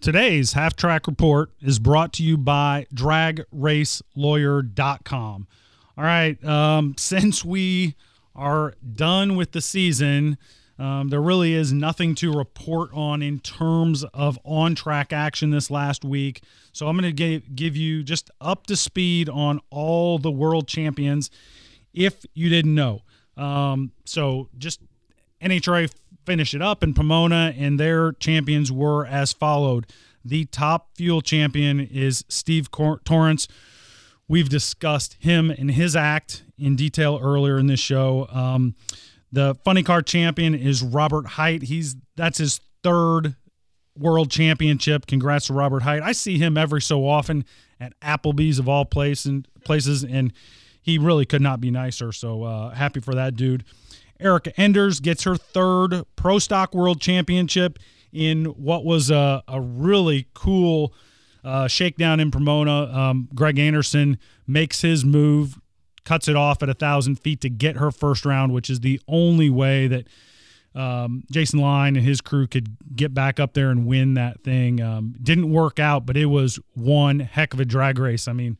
[0.00, 5.46] Today's Half Track Report is brought to you by DragRaceLawyer.com.
[5.98, 7.96] All right, um, since we
[8.36, 10.38] are done with the season,
[10.80, 15.70] um, there really is nothing to report on in terms of on track action this
[15.70, 16.42] last week.
[16.72, 21.30] So I'm going to give you just up to speed on all the world champions
[21.92, 23.02] if you didn't know.
[23.36, 24.80] Um, so just
[25.42, 25.92] NHRA
[26.24, 29.86] finish it up in Pomona, and their champions were as followed.
[30.24, 33.48] The top fuel champion is Steve Cor- Torrence.
[34.28, 38.28] We've discussed him and his act in detail earlier in this show.
[38.30, 38.76] Um,
[39.32, 41.62] the funny car champion is Robert Hight.
[41.62, 43.36] He's that's his third
[43.96, 45.06] world championship.
[45.06, 46.02] Congrats to Robert Hight.
[46.02, 47.44] I see him every so often
[47.78, 50.32] at Applebee's of all place and places, and
[50.82, 52.12] he really could not be nicer.
[52.12, 53.64] So uh, happy for that dude.
[54.18, 57.78] Erica Enders gets her third Pro Stock World Championship
[58.12, 60.92] in what was a, a really cool
[61.44, 62.84] uh, shakedown in Pomona.
[62.92, 65.58] Um, Greg Anderson makes his move,
[66.04, 69.00] cuts it off at a thousand feet to get her first round, which is the
[69.08, 70.06] only way that
[70.74, 74.80] um, Jason Line and his crew could get back up there and win that thing.
[74.80, 78.28] Um, didn't work out, but it was one heck of a drag race.
[78.28, 78.56] I mean,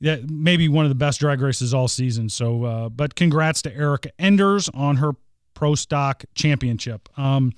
[0.00, 2.28] yeah, maybe one of the best drag races all season.
[2.28, 5.12] So, uh, but congrats to Erica Enders on her
[5.54, 7.08] Pro Stock Championship.
[7.18, 7.52] Um,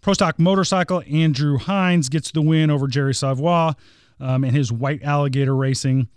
[0.00, 3.72] Pro Stock Motorcycle, Andrew Hines gets the win over Jerry Savoy
[4.18, 6.08] um, and his White Alligator Racing.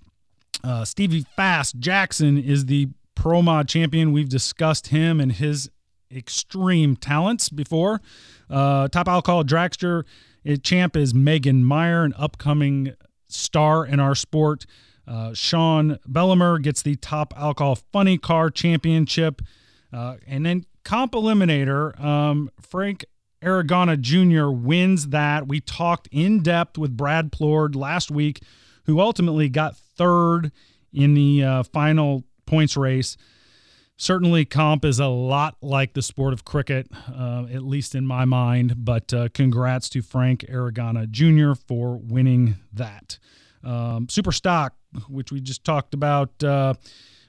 [0.63, 4.11] Uh, Stevie Fast Jackson is the Pro Mod champion.
[4.11, 5.69] We've discussed him and his
[6.11, 8.01] extreme talents before.
[8.49, 10.03] Uh, top alcohol dragster
[10.63, 12.93] champ is Megan Meyer, an upcoming
[13.27, 14.65] star in our sport.
[15.07, 19.41] Uh, Sean Bellemeur gets the top alcohol funny car championship.
[19.91, 23.05] Uh, and then comp eliminator, um, Frank
[23.41, 24.49] Aragona Jr.
[24.49, 25.47] wins that.
[25.47, 28.41] We talked in depth with Brad Plourd last week,
[28.85, 30.51] who ultimately got third
[30.91, 33.17] in the uh, final points race.
[33.97, 38.25] Certainly, comp is a lot like the sport of cricket, uh, at least in my
[38.25, 38.83] mind.
[38.83, 41.53] But uh, congrats to Frank Aragona Jr.
[41.67, 43.19] for winning that.
[43.63, 44.73] Um, Super Stock,
[45.07, 46.73] which we just talked about, uh,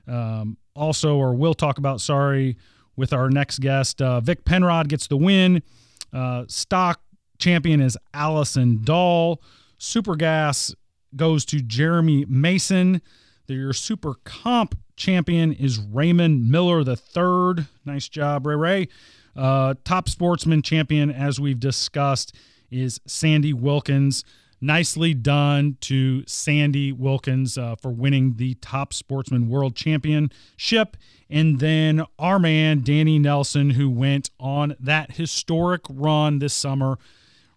[0.09, 2.57] um, also, or we'll talk about, sorry,
[2.97, 4.01] with our next guest.
[4.01, 5.63] Uh, Vic Penrod gets the win.
[6.11, 7.03] Uh, stock
[7.39, 9.43] champion is Allison Dahl.
[9.77, 10.75] Super Gas
[11.17, 13.03] goes to Jeremy Mason.
[13.49, 17.67] Your Super Comp champion is Raymond Miller III.
[17.85, 18.89] Nice job, Ray Ray.
[19.35, 22.35] Uh, top sportsman champion, as we've discussed,
[22.71, 24.25] is Sandy Wilkins.
[24.61, 30.97] Nicely done to Sandy Wilkins uh, for winning the top sportsman world championship.
[31.29, 36.97] And then our man, Danny Nelson, who went on that historic run this summer,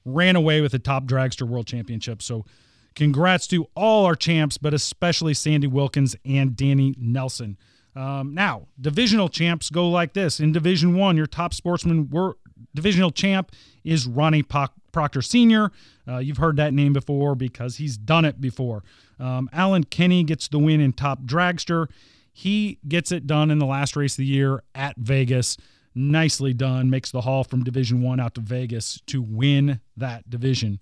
[0.03, 2.23] ran away with the top dragster world championship.
[2.23, 2.45] So,
[2.95, 7.57] Congrats to all our champs, but especially Sandy Wilkins and Danny Nelson.
[7.95, 10.39] Um, now, divisional champs go like this.
[10.39, 12.37] In Division One, your top sportsman were
[12.73, 13.51] divisional champ
[13.83, 15.71] is Ronnie Proctor Sr.
[16.07, 18.83] Uh, you've heard that name before because he's done it before.
[19.19, 21.87] Um, Alan Kenny gets the win in top dragster.
[22.31, 25.57] He gets it done in the last race of the year at Vegas.
[25.93, 26.89] Nicely done.
[26.89, 30.79] Makes the haul from Division One out to Vegas to win that division.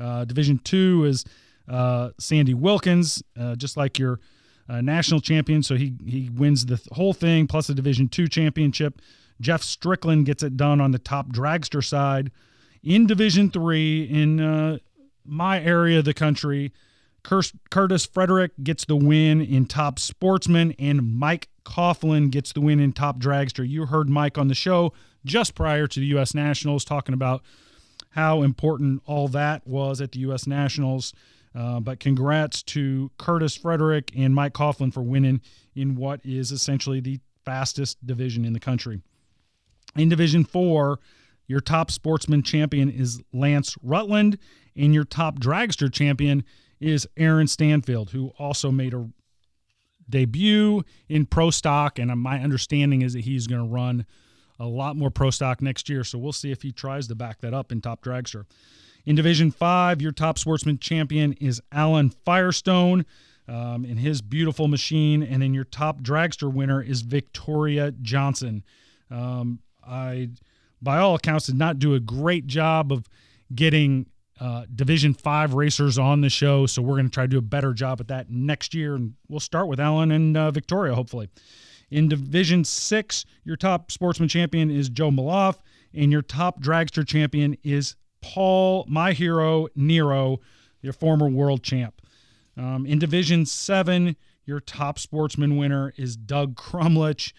[0.00, 1.24] Uh, division Two is
[1.68, 4.20] uh, Sandy Wilkins, uh, just like your
[4.68, 5.62] uh, national champion.
[5.62, 9.00] So he he wins the whole thing plus a Division two championship.
[9.40, 12.30] Jeff Strickland gets it done on the top dragster side.
[12.82, 14.78] In Division three, in uh,
[15.24, 16.72] my area of the country,
[17.22, 22.92] Curtis Frederick gets the win in top sportsman, and Mike Coughlin gets the win in
[22.92, 23.68] top dragster.
[23.68, 24.92] You heard Mike on the show
[25.24, 26.34] just prior to the U.S.
[26.34, 27.42] Nationals talking about
[28.10, 30.46] how important all that was at the U.S.
[30.46, 31.12] Nationals.
[31.54, 35.40] Uh, but congrats to Curtis Frederick and Mike Coughlin for winning
[35.74, 39.00] in what is essentially the fastest division in the country.
[39.96, 40.98] In Division 4,
[41.46, 44.38] your top sportsman champion is Lance Rutland,
[44.76, 46.44] and your top dragster champion
[46.78, 49.08] is Aaron Stanfield, who also made a
[50.08, 51.98] debut in pro stock.
[51.98, 54.06] And my understanding is that he's going to run
[54.60, 56.04] a lot more pro stock next year.
[56.04, 58.44] So we'll see if he tries to back that up in top dragster.
[59.08, 63.06] In Division 5, your top sportsman champion is Alan Firestone
[63.48, 65.22] um, in his beautiful machine.
[65.22, 68.62] And then your top dragster winner is Victoria Johnson.
[69.10, 70.28] Um, I,
[70.82, 73.08] by all accounts, did not do a great job of
[73.54, 76.66] getting uh, Division 5 racers on the show.
[76.66, 78.94] So we're going to try to do a better job at that next year.
[78.94, 81.30] And we'll start with Alan and uh, Victoria, hopefully.
[81.90, 85.60] In Division 6, your top sportsman champion is Joe Maloff,
[85.94, 90.40] and your top dragster champion is Paul, my hero, Nero,
[90.80, 92.00] your former world champ.
[92.56, 97.32] Um, in Division 7, your top sportsman winner is Doug Crumlich,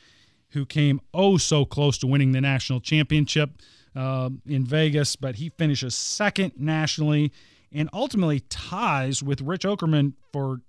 [0.50, 3.52] who came oh so close to winning the national championship
[3.96, 7.32] uh, in Vegas, but he finishes second nationally
[7.72, 10.62] and ultimately ties with Rich Okerman for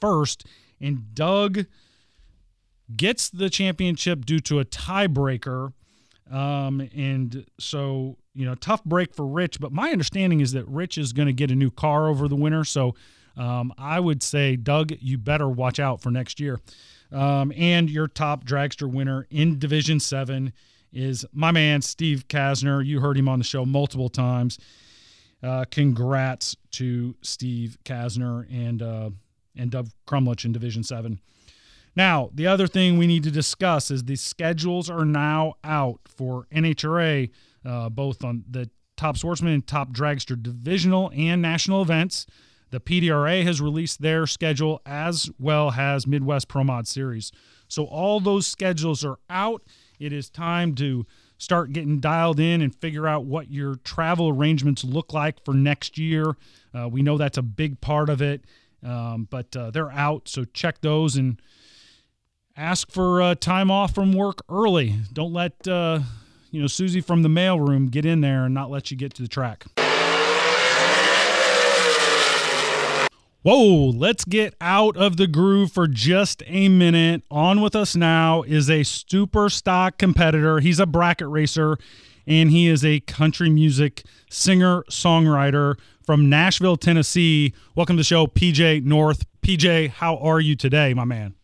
[0.00, 0.46] first.
[0.80, 1.66] And Doug
[2.96, 5.72] gets the championship due to a tiebreaker
[6.30, 9.58] Um, and so, you know, tough break for Rich.
[9.58, 12.36] But my understanding is that Rich is going to get a new car over the
[12.36, 12.62] winter.
[12.62, 12.94] So
[13.36, 16.60] um, I would say, Doug, you better watch out for next year.
[17.10, 20.52] Um, and your top dragster winner in Division 7
[20.92, 22.84] is my man, Steve Kasner.
[22.84, 24.56] You heard him on the show multiple times.
[25.42, 29.10] Uh, congrats to Steve Kasner and uh,
[29.56, 31.18] and Doug Crumlich in Division 7.
[31.96, 36.46] Now, the other thing we need to discuss is the schedules are now out for
[36.52, 37.30] NHRA,
[37.64, 42.26] uh, both on the Top Sportsman and Top Dragster divisional and national events.
[42.70, 47.32] The PDRA has released their schedule as well as Midwest Pro Mod Series.
[47.68, 49.62] So all those schedules are out.
[49.98, 51.06] It is time to
[51.38, 55.96] start getting dialed in and figure out what your travel arrangements look like for next
[55.96, 56.36] year.
[56.74, 58.44] Uh, we know that's a big part of it,
[58.82, 60.28] um, but uh, they're out.
[60.28, 61.40] So check those and
[62.56, 64.96] ask for uh, time off from work early.
[65.12, 66.00] Don't let uh,
[66.50, 69.22] you know Susie from the mailroom get in there and not let you get to
[69.22, 69.66] the track.
[73.42, 77.22] Whoa, let's get out of the groove for just a minute.
[77.30, 80.60] On with us now is a super stock competitor.
[80.60, 81.78] He's a bracket racer
[82.26, 87.54] and he is a country music singer songwriter from Nashville, Tennessee.
[87.74, 89.24] Welcome to the show, PJ North.
[89.42, 91.34] PJ, how are you today, my man?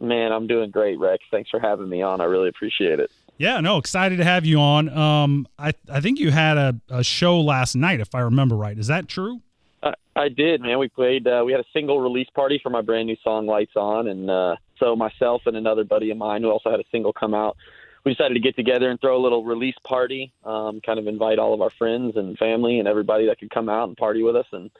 [0.00, 1.22] Man, I'm doing great, Rex.
[1.30, 2.20] Thanks for having me on.
[2.20, 3.10] I really appreciate it.
[3.38, 4.88] Yeah, no, excited to have you on.
[4.88, 8.76] Um, I I think you had a, a show last night, if I remember right.
[8.76, 9.40] Is that true?
[9.80, 10.80] I, I did, man.
[10.80, 11.26] We played.
[11.26, 14.28] Uh, we had a single release party for my brand new song "Lights On," and
[14.28, 17.56] uh, so myself and another buddy of mine who also had a single come out.
[18.04, 20.32] We decided to get together and throw a little release party.
[20.44, 23.68] Um, kind of invite all of our friends and family and everybody that could come
[23.68, 24.46] out and party with us.
[24.50, 24.70] And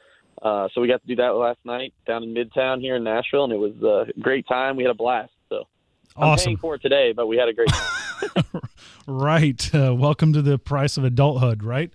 [0.41, 3.45] uh, so we got to do that last night down in Midtown here in Nashville,
[3.45, 4.75] and it was a great time.
[4.75, 5.31] We had a blast.
[5.47, 5.65] So
[6.17, 8.03] I'm paying for it today, but we had a great time.
[9.07, 9.73] right.
[9.73, 11.91] Uh, welcome to the price of adulthood, right?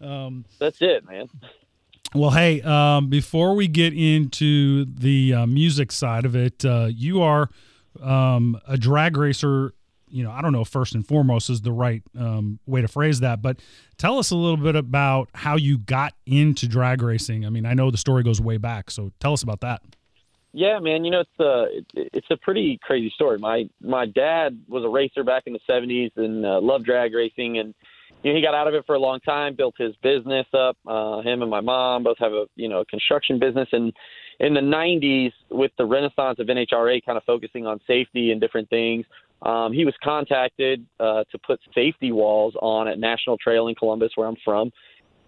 [0.00, 1.28] Um, That's it, man.
[2.14, 7.22] well, hey, um, before we get into the uh, music side of it, uh, you
[7.22, 7.50] are
[8.02, 9.74] um, a drag racer.
[10.10, 12.88] You know, I don't know if first and foremost is the right um, way to
[12.88, 13.60] phrase that, but
[13.98, 17.44] tell us a little bit about how you got into drag racing.
[17.44, 19.82] I mean, I know the story goes way back, so tell us about that.
[20.52, 21.04] Yeah, man.
[21.04, 23.38] You know, it's a it's a pretty crazy story.
[23.38, 27.58] My my dad was a racer back in the '70s and uh, loved drag racing,
[27.58, 27.74] and
[28.22, 29.54] you know, he got out of it for a long time.
[29.54, 30.76] Built his business up.
[30.86, 33.92] Uh, him and my mom both have a you know a construction business, and
[34.40, 38.70] in the '90s, with the renaissance of NHRA, kind of focusing on safety and different
[38.70, 39.04] things,
[39.42, 44.12] um, he was contacted uh, to put safety walls on at National Trail in Columbus,
[44.14, 44.72] where I'm from,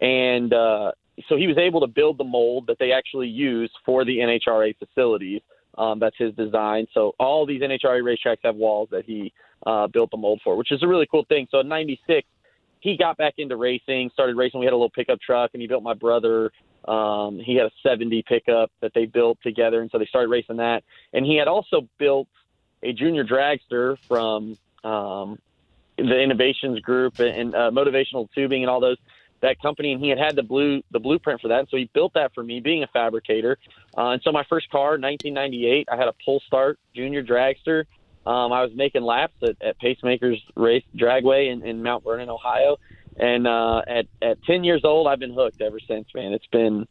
[0.00, 0.92] and uh,
[1.28, 4.74] so he was able to build the mold that they actually use for the NHRA
[4.78, 5.42] facilities.
[5.78, 6.86] Um, that's his design.
[6.92, 9.32] So all these NHRA racetracks have walls that he
[9.66, 11.46] uh, built the mold for, which is a really cool thing.
[11.50, 12.26] So in '96,
[12.80, 14.60] he got back into racing, started racing.
[14.60, 16.50] We had a little pickup truck, and he built my brother.
[16.88, 20.56] Um, he had a 70 pickup that they built together, and so they started racing
[20.56, 20.82] that.
[21.12, 22.26] And he had also built
[22.82, 25.38] a junior dragster from um,
[25.98, 28.96] the Innovations Group and uh, Motivational Tubing and all those
[29.42, 31.60] that company, and he had had the blue the blueprint for that.
[31.60, 33.58] And so he built that for me, being a fabricator.
[33.96, 37.84] Uh, and so my first car, 1998, I had a pull start junior dragster.
[38.26, 42.76] Um, I was making laps at, at Pacemakers Race Dragway in, in Mount Vernon, Ohio.
[43.16, 46.08] And uh, at at 10 years old, I've been hooked ever since.
[46.14, 46.86] Man, it's been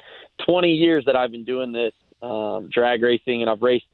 [0.46, 3.86] 20 years that I've been doing this um, drag racing, and I've raced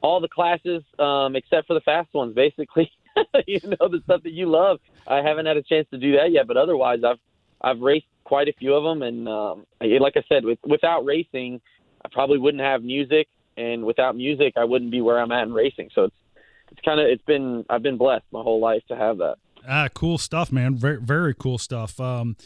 [0.00, 2.90] all the classes um, except for the fast ones, basically.
[3.46, 4.80] you know, the stuff that you love.
[5.06, 7.18] I haven't had a chance to do that yet, but otherwise, I've
[7.62, 11.04] I've raced quite a few of them, and um, I- like I said, with, without
[11.04, 11.60] racing,
[12.04, 15.52] I probably wouldn't have music, and without music, I wouldn't be where I'm at in
[15.52, 15.90] racing.
[15.94, 16.16] So it's
[16.70, 19.36] it's kind of it's been I've been blessed my whole life to have that.
[19.68, 20.74] Ah, cool stuff, man.
[20.74, 22.00] Very, very cool stuff.
[22.00, 22.36] Um,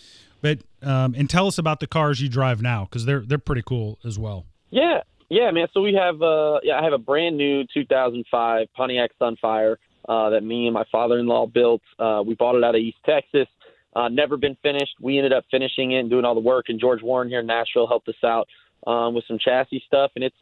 [0.43, 3.63] but um, and tell us about the cars you drive now because they're they're pretty
[3.65, 4.45] cool as well.
[4.71, 5.69] Yeah, yeah, man.
[5.73, 9.77] So we have uh yeah, I have a brand new 2005 Pontiac Sunfire
[10.09, 11.83] uh, that me and my father-in-law built.
[11.99, 13.47] Uh, we bought it out of East Texas.
[13.97, 14.93] Uh, never been finished.
[15.01, 16.67] We ended up finishing it and doing all the work.
[16.69, 18.47] And George Warren here in Nashville helped us out
[18.87, 20.11] um, with some chassis stuff.
[20.17, 20.37] And it's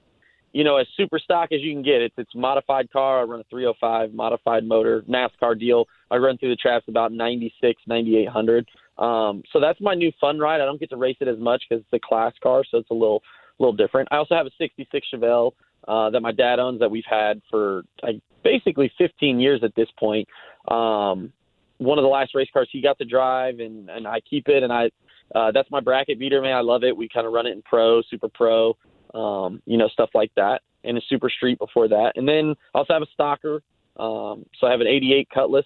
[0.52, 2.02] you know as super stock as you can get.
[2.02, 3.20] It's it's modified car.
[3.20, 5.86] I run a 305 modified motor NASCAR deal.
[6.10, 8.68] I run through the traps about 96, 9800.
[8.98, 10.60] Um, so that's my new fun ride.
[10.60, 12.90] I don't get to race it as much because it's a class car, so it's
[12.90, 13.22] a little
[13.60, 14.08] little different.
[14.10, 15.52] I also have a 66 Chevelle
[15.86, 19.88] uh, that my dad owns that we've had for like, basically 15 years at this
[19.98, 20.28] point.
[20.66, 21.32] Um,
[21.78, 24.62] one of the last race cars he got to drive, and and I keep it,
[24.62, 24.90] and I
[25.34, 26.56] uh, that's my bracket beater, man.
[26.56, 26.96] I love it.
[26.96, 28.76] We kind of run it in pro, super pro,
[29.14, 32.12] um, you know, stuff like that, and a super street before that.
[32.16, 33.60] And then I also have a stocker.
[33.96, 35.64] Um, so I have an 88 Cutlass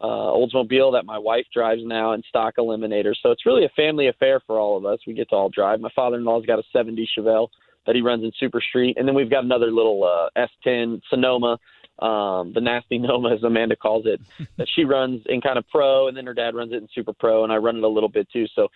[0.00, 3.14] uh, Oldsmobile that my wife drives now, and stock Eliminator.
[3.22, 5.00] So it's really a family affair for all of us.
[5.06, 5.80] We get to all drive.
[5.80, 7.48] My father-in-law's got a 70 Chevelle
[7.86, 11.58] that he runs in Super Street, and then we've got another little uh, S10 Sonoma
[11.98, 14.20] um, the nasty Noma, as Amanda calls it,
[14.56, 17.12] that she runs in kind of pro, and then her dad runs it in super
[17.12, 18.46] pro, and I run it a little bit too.
[18.54, 18.68] So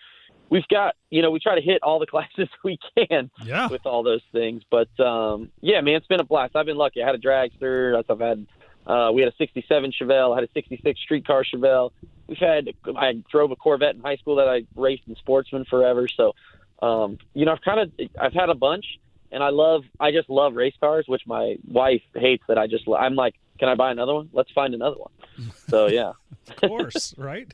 [0.49, 3.67] we've got, you know, we try to hit all the classes we can yeah.
[3.67, 4.63] with all those things.
[4.69, 6.55] But um, yeah, man, it's been a blast.
[6.55, 7.01] I've been lucky.
[7.01, 8.01] I had a dragster.
[8.09, 8.45] I've had,
[8.85, 10.33] uh, we had a '67 Chevelle.
[10.33, 11.91] I had a '66 streetcar Chevelle.
[12.27, 16.07] We've had, I drove a Corvette in high school that I raced in Sportsman forever.
[16.07, 16.33] So,
[16.81, 18.85] um, you know, I've kind of, I've had a bunch
[19.33, 22.85] and I love I just love race cars, which my wife hates that I just
[22.87, 24.29] I'm like, can I buy another one?
[24.31, 25.11] Let's find another one.
[25.69, 26.11] So yeah,
[26.47, 27.51] of course, right?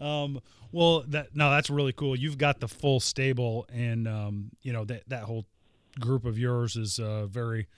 [0.00, 0.40] Um,
[0.72, 2.16] well, that no, that's really cool.
[2.16, 5.46] You've got the full stable, and um, you know that that whole
[6.00, 7.68] group of yours is uh, very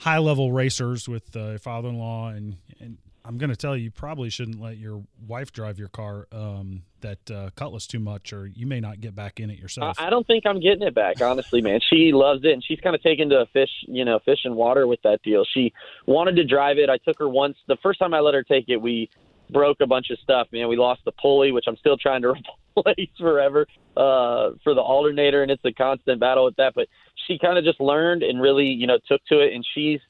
[0.00, 2.98] high level racers with uh, father in law, and and
[3.30, 6.82] I'm going to tell you, you probably shouldn't let your wife drive your car um,
[7.00, 10.00] that uh, Cutlass too much, or you may not get back in it yourself.
[10.00, 11.78] I don't think I'm getting it back, honestly, man.
[11.88, 14.56] She loves it, and she's kind of taken to a fish, you know, fish and
[14.56, 15.44] water with that deal.
[15.54, 15.72] She
[16.08, 16.90] wanted to drive it.
[16.90, 17.56] I took her once.
[17.68, 19.08] The first time I let her take it, we
[19.48, 20.66] broke a bunch of stuff, man.
[20.66, 22.34] We lost the pulley, which I'm still trying to
[22.76, 23.64] replace forever
[23.96, 26.72] uh, for the alternator, and it's a constant battle with that.
[26.74, 26.88] But
[27.28, 30.00] she kind of just learned and really, you know, took to it, and she's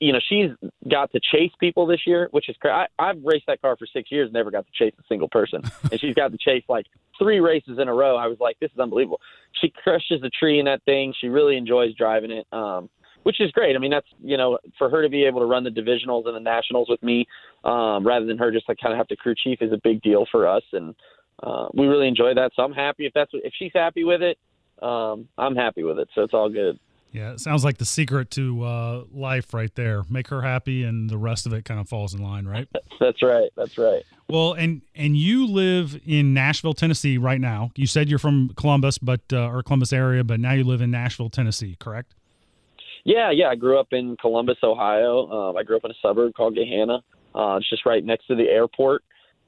[0.00, 0.50] you know, she's
[0.90, 2.86] got to chase people this year, which is crazy.
[2.98, 6.00] I've raced that car for six years, never got to chase a single person, and
[6.00, 6.86] she's got to chase like
[7.18, 8.16] three races in a row.
[8.16, 9.20] I was like, this is unbelievable.
[9.60, 11.14] She crushes the tree in that thing.
[11.20, 12.88] She really enjoys driving it, um,
[13.22, 13.76] which is great.
[13.76, 16.36] I mean, that's you know, for her to be able to run the divisionals and
[16.36, 17.26] the nationals with me,
[17.64, 20.02] um, rather than her just like kind of have to crew chief, is a big
[20.02, 20.94] deal for us, and
[21.42, 22.52] uh, we really enjoy that.
[22.56, 24.38] So I'm happy if that's what, if she's happy with it.
[24.82, 26.78] Um, I'm happy with it, so it's all good.
[27.12, 30.04] Yeah, it sounds like the secret to uh, life right there.
[30.10, 32.68] Make her happy, and the rest of it kind of falls in line, right?
[33.00, 33.50] That's right.
[33.56, 34.02] That's right.
[34.28, 37.70] Well, and and you live in Nashville, Tennessee, right now.
[37.74, 40.90] You said you're from Columbus, but uh, or Columbus area, but now you live in
[40.90, 42.14] Nashville, Tennessee, correct?
[43.04, 43.48] Yeah, yeah.
[43.48, 45.30] I grew up in Columbus, Ohio.
[45.30, 47.02] Um, I grew up in a suburb called Gahanna.
[47.34, 49.04] Uh, it's just right next to the airport.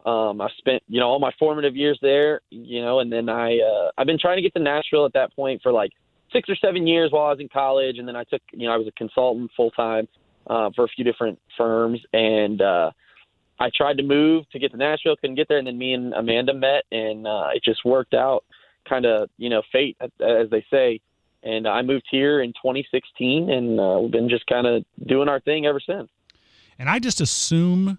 [0.07, 3.59] Um, I spent, you know, all my formative years there, you know, and then I,
[3.59, 5.91] uh, I've been trying to get to Nashville at that point for like
[6.33, 8.75] six or seven years while I was in college, and then I took, you know,
[8.75, 10.09] I was a consultant full time
[10.47, 12.91] uh, for a few different firms, and uh,
[13.59, 16.13] I tried to move to get to Nashville, couldn't get there, and then me and
[16.15, 18.45] Amanda met, and uh, it just worked out,
[18.89, 21.01] kind of, you know, fate, as they say.
[21.43, 25.41] And I moved here in 2016, and uh, we've been just kind of doing our
[25.41, 26.09] thing ever since.
[26.79, 27.99] And I just assume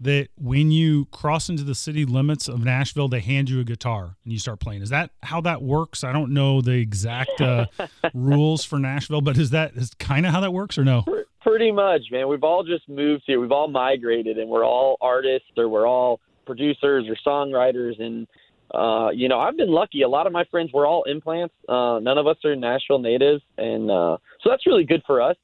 [0.00, 4.16] that when you cross into the city limits of Nashville, they hand you a guitar
[4.24, 4.82] and you start playing.
[4.82, 6.04] Is that how that works?
[6.04, 7.66] I don't know the exact uh,
[8.14, 11.04] rules for Nashville, but is that is kind of how that works or no?
[11.40, 12.28] Pretty much, man.
[12.28, 13.40] We've all just moved here.
[13.40, 18.00] We've all migrated, and we're all artists or we're all producers or songwriters.
[18.02, 18.26] And
[18.74, 20.02] uh, you know, I've been lucky.
[20.02, 21.54] A lot of my friends were all implants.
[21.68, 25.36] Uh, none of us are Nashville natives, and uh, so that's really good for us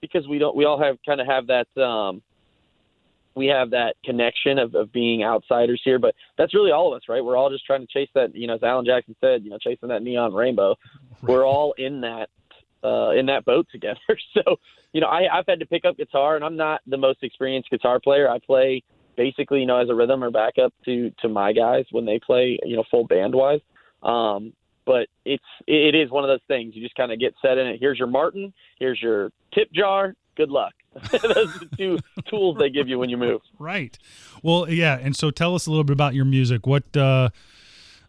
[0.00, 0.54] because we don't.
[0.56, 1.80] We all have kind of have that.
[1.80, 2.22] Um,
[3.38, 5.98] we have that connection of, of being outsiders here.
[6.00, 7.24] But that's really all of us, right?
[7.24, 9.58] We're all just trying to chase that, you know, as Alan Jackson said, you know,
[9.58, 10.74] chasing that neon rainbow.
[11.22, 11.30] Right.
[11.30, 12.28] We're all in that
[12.82, 14.00] uh, in that boat together.
[14.34, 14.56] So,
[14.92, 17.70] you know, I, I've had to pick up guitar, and I'm not the most experienced
[17.70, 18.28] guitar player.
[18.28, 18.82] I play
[19.16, 22.58] basically, you know, as a rhythm or backup to to my guys when they play,
[22.64, 23.60] you know, full band wise.
[24.02, 24.52] Um,
[24.86, 26.74] but it's it is one of those things.
[26.74, 27.78] You just kind of get set in it.
[27.80, 28.52] Here's your Martin.
[28.78, 30.14] Here's your tip jar.
[30.36, 30.72] Good luck.
[31.12, 33.40] Those are the two tools they give you when you move.
[33.58, 33.98] Right.
[34.42, 34.98] Well, yeah.
[35.00, 36.66] And so tell us a little bit about your music.
[36.66, 37.30] What, uh,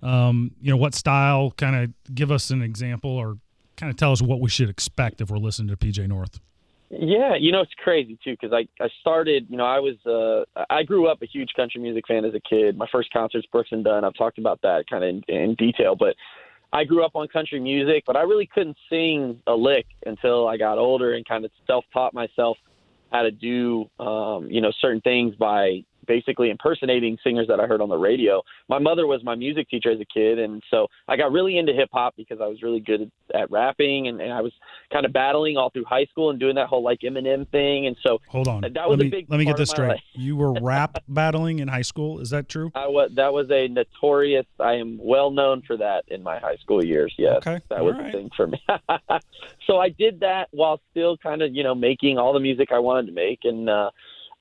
[0.01, 1.51] um, you know, what style?
[1.51, 3.37] Kind of give us an example, or
[3.77, 6.39] kind of tell us what we should expect if we're listening to PJ North.
[6.91, 10.63] Yeah, you know it's crazy too because I I started you know I was uh
[10.71, 12.77] I grew up a huge country music fan as a kid.
[12.77, 14.03] My first concert's Brooks and Dunn.
[14.03, 16.15] I've talked about that kind of in, in detail, but
[16.73, 20.57] I grew up on country music, but I really couldn't sing a lick until I
[20.57, 22.57] got older and kind of self-taught myself
[23.11, 27.81] how to do, um, you know, certain things by basically impersonating singers that I heard
[27.81, 28.41] on the radio.
[28.67, 31.71] My mother was my music teacher as a kid, and so I got really into
[31.71, 34.51] hip hop because I was really good at rapping, and, and I was
[34.91, 37.85] kind of battling all through high school and doing that whole like Eminem thing.
[37.85, 39.29] And so hold on, that was let me, a big.
[39.29, 40.01] Let me get this straight.
[40.13, 42.19] You were rap battling in high school.
[42.19, 42.71] Is that true?
[42.73, 43.11] I was.
[43.15, 44.47] That was a notorious.
[44.59, 47.13] I am well known for that in my high school years.
[47.19, 47.59] Yes, okay.
[47.69, 48.09] that was right.
[48.09, 48.59] a thing for me.
[49.67, 52.79] so I did that while still kind of you know making all the music I
[52.79, 53.91] wanted to make, and uh,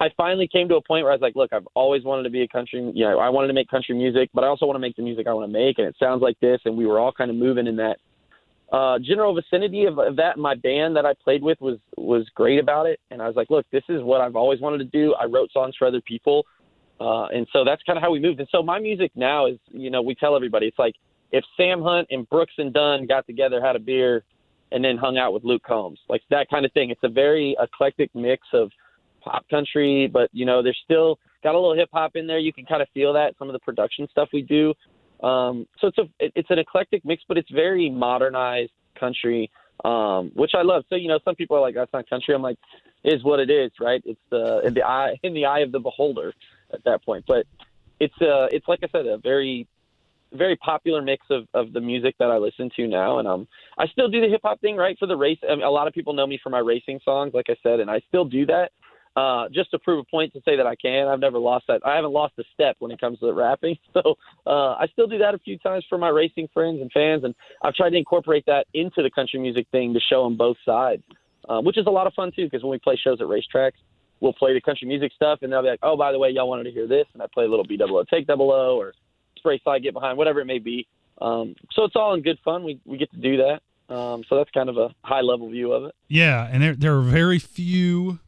[0.01, 2.31] I finally came to a point where I was like, look, I've always wanted to
[2.31, 4.77] be a country, you know, I wanted to make country music, but I also want
[4.77, 6.61] to make the music I want to make, and it sounds like this.
[6.65, 7.99] And we were all kind of moving in that
[8.73, 10.39] uh, general vicinity of, of that.
[10.39, 13.51] My band that I played with was was great about it, and I was like,
[13.51, 15.15] look, this is what I've always wanted to do.
[15.15, 16.45] I wrote songs for other people,
[17.01, 18.41] Uh, and so that's kind of how we moved.
[18.41, 20.97] And so my music now is, you know, we tell everybody it's like
[21.31, 24.25] if Sam Hunt and Brooks and Dunn got together, had a beer,
[24.73, 26.91] and then hung out with Luke Combs, like that kind of thing.
[26.91, 28.71] It's a very eclectic mix of
[29.21, 32.39] pop country, but you know, there's still got a little hip hop in there.
[32.39, 34.75] You can kind of feel that some of the production stuff we do.
[35.23, 39.51] Um, so it's a it's an eclectic mix, but it's very modernized country,
[39.85, 40.85] um, which I love.
[40.89, 42.59] So you know, some people are like, "That's not country." I'm like,
[43.05, 44.03] "Is what it is, right?
[44.05, 46.33] It's the in the eye in the eye of the beholder
[46.73, 47.47] at that point." But
[47.99, 49.67] it's uh it's like I said, a very
[50.33, 53.49] very popular mix of, of the music that I listen to now, and um,
[53.79, 54.97] I still do the hip hop thing, right?
[54.99, 57.33] For the race, I mean, a lot of people know me for my racing songs,
[57.33, 58.73] like I said, and I still do that
[59.19, 61.09] uh, just to prove a point to say that I can.
[61.09, 61.81] I've never lost that.
[61.85, 63.77] I haven't lost a step when it comes to rapping.
[63.95, 64.17] So
[64.47, 67.35] uh, I still do that a few times for my racing friends and fans, and
[67.63, 71.03] I've tried to incorporate that into the country music thing to show them both sides,
[71.49, 72.45] uh, which is a lot of fun too.
[72.45, 73.81] Because when we play shows at racetracks,
[74.21, 76.49] we'll play the country music stuff, and they'll be like, "Oh, by the way, y'all
[76.49, 78.77] wanted to hear this," and I play a little B double O take double O
[78.77, 78.95] or
[79.37, 80.87] spray slide get behind, whatever it may be.
[81.21, 82.63] Um, so it's all in good fun.
[82.63, 83.63] We we get to do that.
[83.93, 85.95] Um, so that's kind of a high level view of it.
[86.07, 88.21] Yeah, and there there are very few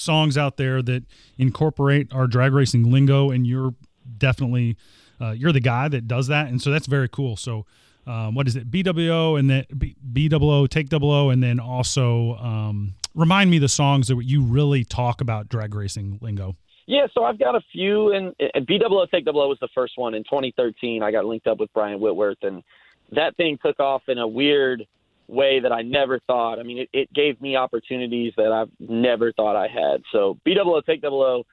[0.00, 1.04] songs out there that
[1.38, 3.74] incorporate our drag racing lingo, and you're
[4.18, 4.76] definitely
[5.20, 7.36] uh, you're the guy that does that, and so that's very cool.
[7.36, 7.66] So.
[8.06, 8.68] Um, what is it?
[8.70, 13.68] BWO and then B, BWO, take double O, and then also um, remind me the
[13.68, 16.56] songs that you really talk about drag racing lingo.
[16.86, 19.92] Yeah, so I've got a few, and, and BWO Take Double O was the first
[19.96, 21.04] one in 2013.
[21.04, 22.64] I got linked up with Brian Whitworth, and
[23.12, 24.84] that thing took off in a weird
[25.30, 26.58] way that I never thought.
[26.58, 30.02] I mean, it, it gave me opportunities that I've never thought I had.
[30.12, 31.44] So BWO Take Double O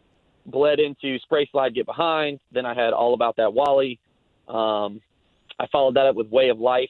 [0.46, 2.40] bled into Spray Slide Get Behind.
[2.52, 4.00] Then I had All About That Wally.
[4.48, 5.02] Um,
[5.60, 6.90] I followed that up with Way of Life.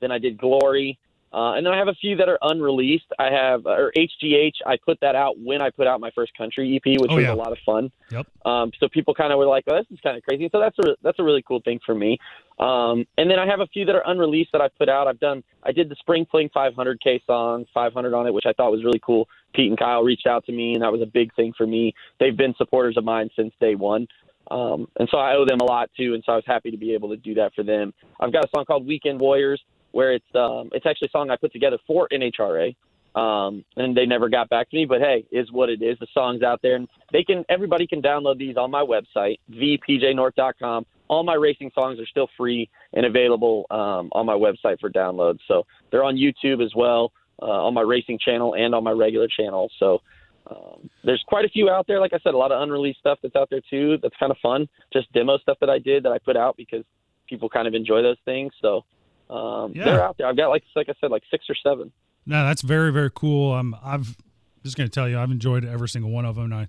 [0.00, 0.98] Then I did Glory.
[1.32, 3.06] Uh, and then I have a few that are unreleased.
[3.18, 6.76] I have, or HGH, I put that out when I put out my first country
[6.76, 7.32] EP, which oh, was yeah.
[7.32, 7.90] a lot of fun.
[8.10, 8.26] Yep.
[8.44, 10.50] Um, so people kind of were like, oh, this is kind of crazy.
[10.52, 12.18] So that's a, that's a really cool thing for me.
[12.58, 15.06] Um, and then I have a few that are unreleased that I put out.
[15.06, 18.70] I've done, I did the Spring Fling 500K song, 500 on it, which I thought
[18.70, 19.26] was really cool.
[19.54, 21.94] Pete and Kyle reached out to me, and that was a big thing for me.
[22.20, 24.06] They've been supporters of mine since day one.
[24.50, 26.76] Um, and so I owe them a lot too, and so I was happy to
[26.76, 27.94] be able to do that for them.
[28.20, 29.62] I've got a song called Weekend Warriors
[29.92, 32.74] where it's um, it's actually a song I put together for NHRA.
[33.14, 35.98] Um, and they never got back to me, but hey, is what it is.
[35.98, 40.86] The song's out there, and they can everybody can download these on my website, vpjnorth.com.
[41.08, 45.38] All my racing songs are still free and available um, on my website for download.
[45.46, 47.12] So they're on YouTube as well,
[47.42, 49.70] uh, on my racing channel and on my regular channel.
[49.78, 50.00] So
[50.46, 52.00] um, there's quite a few out there.
[52.00, 53.98] Like I said, a lot of unreleased stuff that's out there too.
[54.02, 54.68] That's kind of fun.
[54.90, 56.84] Just demo stuff that I did that I put out because
[57.28, 58.52] people kind of enjoy those things.
[58.62, 58.84] So
[59.32, 59.84] um, yeah.
[59.84, 60.26] they're out there.
[60.26, 61.92] I've got like like I said, like six or seven.
[62.26, 63.52] No, that's very very cool.
[63.52, 64.16] Um, I've
[64.62, 66.52] just going to tell you, I've enjoyed every single one of them.
[66.52, 66.68] I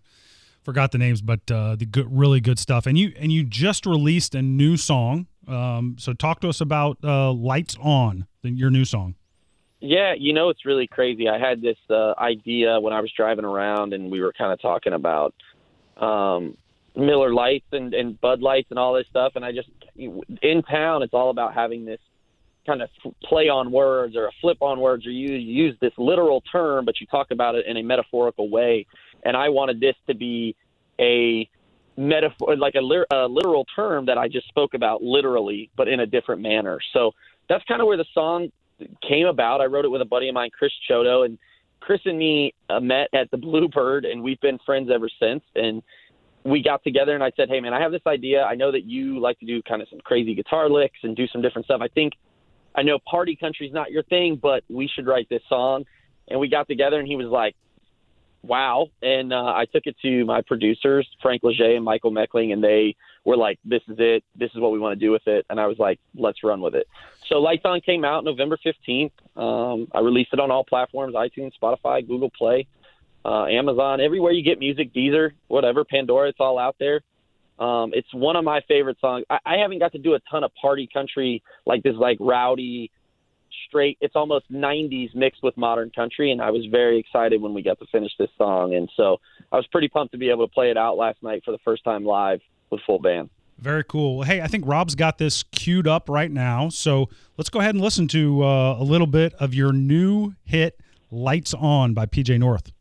[0.64, 2.86] forgot the names, but uh, the good, really good stuff.
[2.86, 5.28] And you and you just released a new song.
[5.47, 9.16] Um, so talk to us about uh, "Lights On," your new song.
[9.80, 11.28] Yeah, you know it's really crazy.
[11.28, 14.61] I had this uh, idea when I was driving around, and we were kind of
[14.61, 15.36] talking about
[15.97, 16.55] um,
[16.95, 19.34] Miller Lights and, and Bud Lights and all this stuff.
[19.36, 21.99] And I just in town, it's all about having this
[22.66, 22.89] kind of
[23.24, 26.99] play on words or a flip on words or you use this literal term but
[26.99, 28.86] you talk about it in a metaphorical way
[29.24, 30.55] and i wanted this to be
[30.99, 31.47] a
[31.97, 36.05] metaphor like a, a literal term that i just spoke about literally but in a
[36.05, 37.11] different manner so
[37.49, 38.49] that's kind of where the song
[39.07, 41.38] came about i wrote it with a buddy of mine chris chodo and
[41.80, 45.84] chris and me uh, met at the bluebird and we've been friends ever since and
[46.45, 48.43] we got together and I said, "Hey man, I have this idea.
[48.43, 51.26] I know that you like to do kind of some crazy guitar licks and do
[51.28, 51.80] some different stuff.
[51.82, 52.14] I think
[52.76, 55.86] I know party country's not your thing, but we should write this song.
[56.28, 57.55] And we got together, and he was like,
[58.43, 58.88] wow.
[59.01, 62.95] And uh, I took it to my producers, Frank Leger and Michael Meckling, and they
[63.26, 64.24] were like, this is it.
[64.36, 65.45] This is what we want to do with it.
[65.49, 66.88] And I was like, let's run with it.
[67.28, 69.11] So Lights On came out November 15th.
[69.36, 72.67] Um, I released it on all platforms iTunes, Spotify, Google Play,
[73.26, 77.01] uh, Amazon, everywhere you get music, Deezer, whatever, Pandora, it's all out there.
[77.60, 79.26] Um, it's one of my favorite songs.
[79.30, 82.91] I, I haven't got to do a ton of party country like this, like rowdy,
[83.68, 83.97] straight.
[84.01, 87.80] It's almost 90s mixed with modern country, and I was very excited when we got
[87.80, 88.76] to finish this song.
[88.76, 89.20] And so
[89.51, 91.60] I was pretty pumped to be able to play it out last night for the
[91.60, 93.30] first time live with full band.
[93.60, 94.24] Very cool.
[94.24, 96.70] Hey, I think Rob's got this queued up right now.
[96.70, 100.80] So let's go ahead and listen to uh, a little bit of your new hit,
[101.12, 102.72] Lights On by PJ North.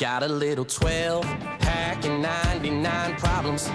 [0.00, 1.22] Got a little 12
[1.60, 3.70] pack and 99 problems,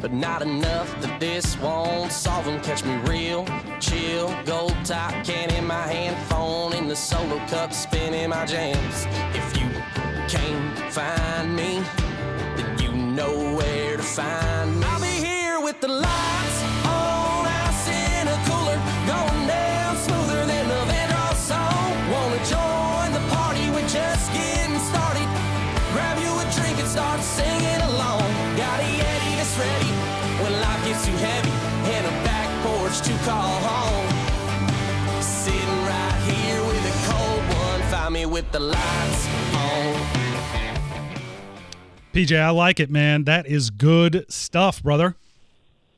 [0.00, 2.62] but not enough that this won't solve them.
[2.62, 3.44] Catch me real
[3.78, 9.06] chill, gold top can in my hand, phone in the solo cup, spinning my jams.
[9.36, 9.68] If you
[10.28, 11.82] can't find me,
[12.56, 14.86] then you know where to find me.
[14.86, 16.45] I'll be here with the lights
[33.26, 35.20] call home.
[35.20, 39.96] Sitting right here with a cold one, find me with the lights on.
[42.12, 43.24] PJ, I like it, man.
[43.24, 45.16] That is good stuff, brother.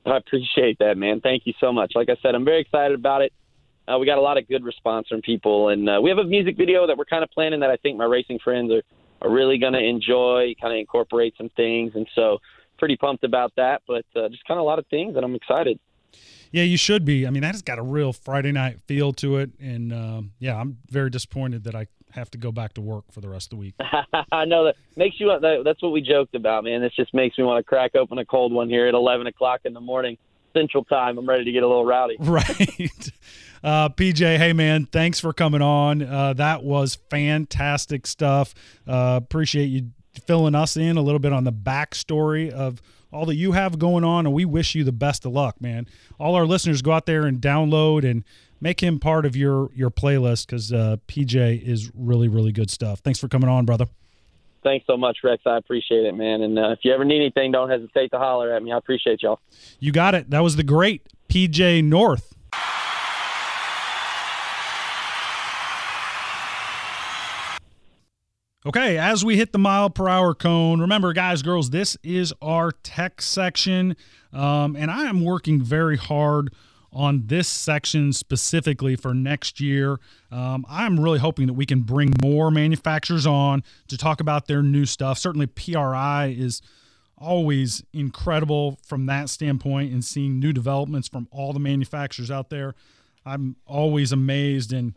[0.07, 1.21] I appreciate that, man.
[1.21, 1.93] Thank you so much.
[1.95, 3.35] Like I said, I'm very excited about it.
[3.87, 6.25] Uh, we got a lot of good response from people, and uh, we have a
[6.25, 8.83] music video that we're kind of planning that I think my racing friends are,
[9.21, 10.55] are really going to enjoy.
[10.59, 12.39] Kind of incorporate some things, and so
[12.79, 13.83] pretty pumped about that.
[13.87, 15.79] But uh, just kind of a lot of things, and I'm excited.
[16.51, 17.27] Yeah, you should be.
[17.27, 20.57] I mean, that has got a real Friday night feel to it, and um, yeah,
[20.57, 23.51] I'm very disappointed that I have to go back to work for the rest of
[23.51, 23.75] the week.
[24.33, 25.27] I know that makes you.
[25.27, 26.81] That, that's what we joked about, man.
[26.81, 29.61] This just makes me want to crack open a cold one here at 11 o'clock
[29.65, 30.17] in the morning
[30.55, 31.19] Central Time.
[31.19, 32.17] I'm ready to get a little rowdy.
[32.21, 33.11] Right.
[33.63, 36.01] Uh, PJ, hey man, thanks for coming on.
[36.01, 38.55] Uh, that was fantastic stuff.
[38.87, 39.91] Uh, appreciate you
[40.27, 42.81] filling us in a little bit on the backstory of
[43.13, 45.87] all that you have going on, and we wish you the best of luck, man.
[46.19, 48.25] All our listeners go out there and download and
[48.61, 53.01] make him part of your your playlist because uh, PJ is really really good stuff.
[53.01, 53.87] Thanks for coming on, brother.
[54.63, 55.43] Thanks so much, Rex.
[55.47, 56.43] I appreciate it, man.
[56.43, 58.73] And uh, if you ever need anything, don't hesitate to holler at me.
[58.73, 59.41] I appreciate y'all.
[59.79, 60.31] You got it.
[60.31, 62.35] That was the great PJ North.
[68.69, 72.71] Okay, as we hit the mile per hour cone, remember, guys, girls, this is our
[72.71, 73.97] tech section.
[74.31, 76.53] Um, and I am working very hard
[76.93, 79.99] on this section specifically for next year.
[80.31, 84.63] Um, I'm really hoping that we can bring more manufacturers on to talk about their
[84.63, 85.17] new stuff.
[85.17, 86.61] Certainly, PRI is
[87.17, 92.75] always incredible from that standpoint and seeing new developments from all the manufacturers out there.
[93.25, 94.93] I'm always amazed and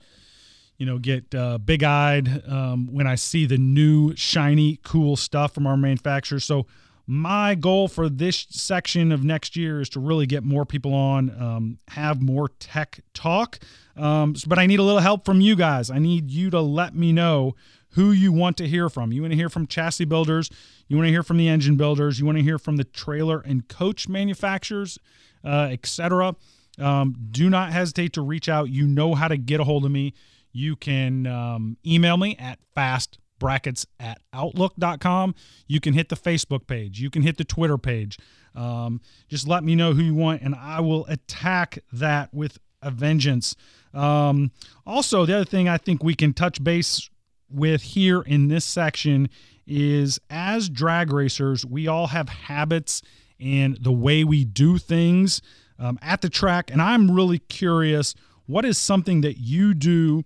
[0.81, 5.53] you know get uh, big eyed um, when I see the new shiny cool stuff
[5.53, 6.43] from our manufacturers.
[6.43, 6.65] So
[7.05, 11.29] my goal for this section of next year is to really get more people on,
[11.39, 13.59] um, have more tech talk.
[13.95, 15.91] Um, but I need a little help from you guys.
[15.91, 17.53] I need you to let me know
[17.89, 19.11] who you want to hear from.
[19.11, 20.49] You want to hear from chassis builders,
[20.87, 23.39] you want to hear from the engine builders, you want to hear from the trailer
[23.41, 24.97] and coach manufacturers,
[25.45, 26.35] uh, etc.
[26.79, 28.69] Um, do not hesitate to reach out.
[28.69, 30.15] You know how to get a hold of me.
[30.51, 35.33] You can um, email me at fast brackets at outlook.com.
[35.67, 38.17] You can hit the Facebook page, you can hit the Twitter page.
[38.53, 42.91] Um, just let me know who you want, and I will attack that with a
[42.91, 43.55] vengeance.
[43.93, 44.51] Um,
[44.85, 47.09] also, the other thing I think we can touch base
[47.49, 49.29] with here in this section
[49.67, 53.01] is as drag racers, we all have habits
[53.39, 55.41] and the way we do things
[55.79, 56.69] um, at the track.
[56.71, 58.13] And I'm really curious
[58.45, 60.23] what is something that you do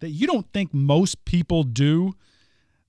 [0.00, 2.14] that you don't think most people do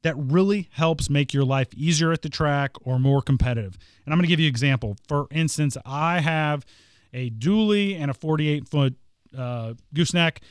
[0.04, 3.78] that really helps make your life easier at the track or more competitive.
[4.06, 4.96] And I'm going to give you an example.
[5.08, 6.66] For instance, I have
[7.14, 8.96] a dually and a 48 foot
[9.38, 10.42] uh, gooseneck.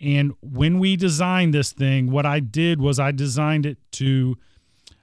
[0.00, 4.36] And when we designed this thing, what I did was I designed it to.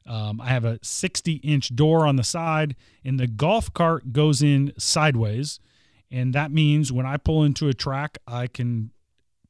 [0.06, 4.44] Um, I have a 60 inch door on the side, and the golf cart goes
[4.44, 5.62] in sideways.
[6.12, 8.92] And that means when I pull into a track, I can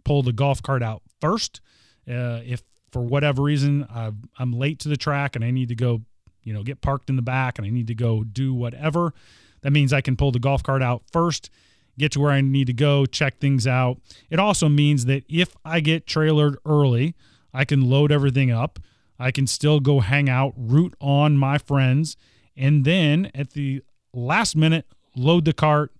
[0.05, 1.61] pull the golf cart out first.
[2.05, 2.61] Uh, if
[2.91, 6.01] for whatever reason i am late to the track and I need to go,
[6.43, 9.13] you know, get parked in the back and I need to go do whatever,
[9.61, 11.49] that means I can pull the golf cart out first,
[11.97, 13.99] get to where I need to go, check things out.
[14.30, 17.15] It also means that if I get trailered early,
[17.53, 18.80] I can load everything up.
[19.17, 22.17] I can still go hang out, root on my friends,
[22.57, 23.82] and then at the
[24.13, 25.93] last minute, load the cart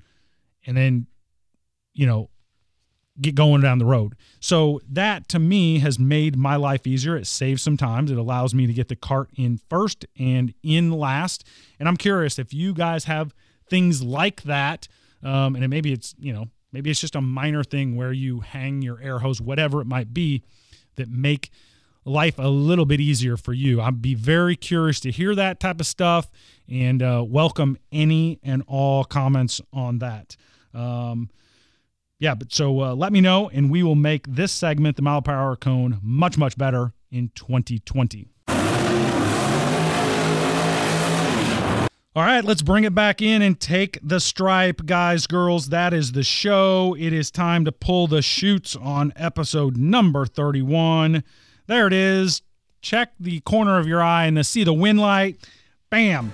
[0.65, 1.07] and then,
[1.93, 2.30] you know,
[3.22, 4.16] get going down the road.
[4.39, 7.16] So that to me has made my life easier.
[7.16, 8.11] It saves some times.
[8.11, 11.45] It allows me to get the cart in first and in last.
[11.80, 13.34] And I'm curious if you guys have
[13.70, 14.88] things like that.
[15.22, 18.39] Um, and it, maybe it's, you know, maybe it's just a minor thing where you
[18.39, 20.43] hang your air hose, whatever it might be,
[20.95, 21.51] that make
[22.05, 23.80] life a little bit easier for you.
[23.80, 26.30] I'd be very curious to hear that type of stuff
[26.70, 30.36] and uh, welcome any and all comments on that.
[30.74, 31.30] Um,
[32.24, 35.21] yeah, but so uh, let me know, and we will make this segment, the mile
[35.21, 38.30] per hour cone, much, much better in 2020.
[42.15, 45.67] All right, let's bring it back in and take the stripe, guys, girls.
[45.67, 46.95] That is the show.
[46.97, 51.26] It is time to pull the shoots on episode number 31.
[51.67, 52.41] There it is.
[52.82, 55.45] Check the corner of your eye and see the win light.
[55.89, 56.32] Bam.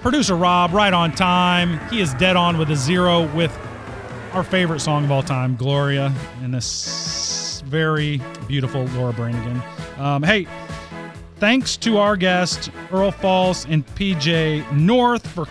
[0.00, 1.80] Producer Rob, right on time.
[1.88, 3.50] He is dead on with a zero with
[4.32, 6.12] our favorite song of all time, Gloria,
[6.42, 9.62] and this very beautiful Laura Branigan.
[9.98, 10.46] Um, hey,
[11.36, 15.48] thanks to our guests, Earl Folse and PJ North, for coming.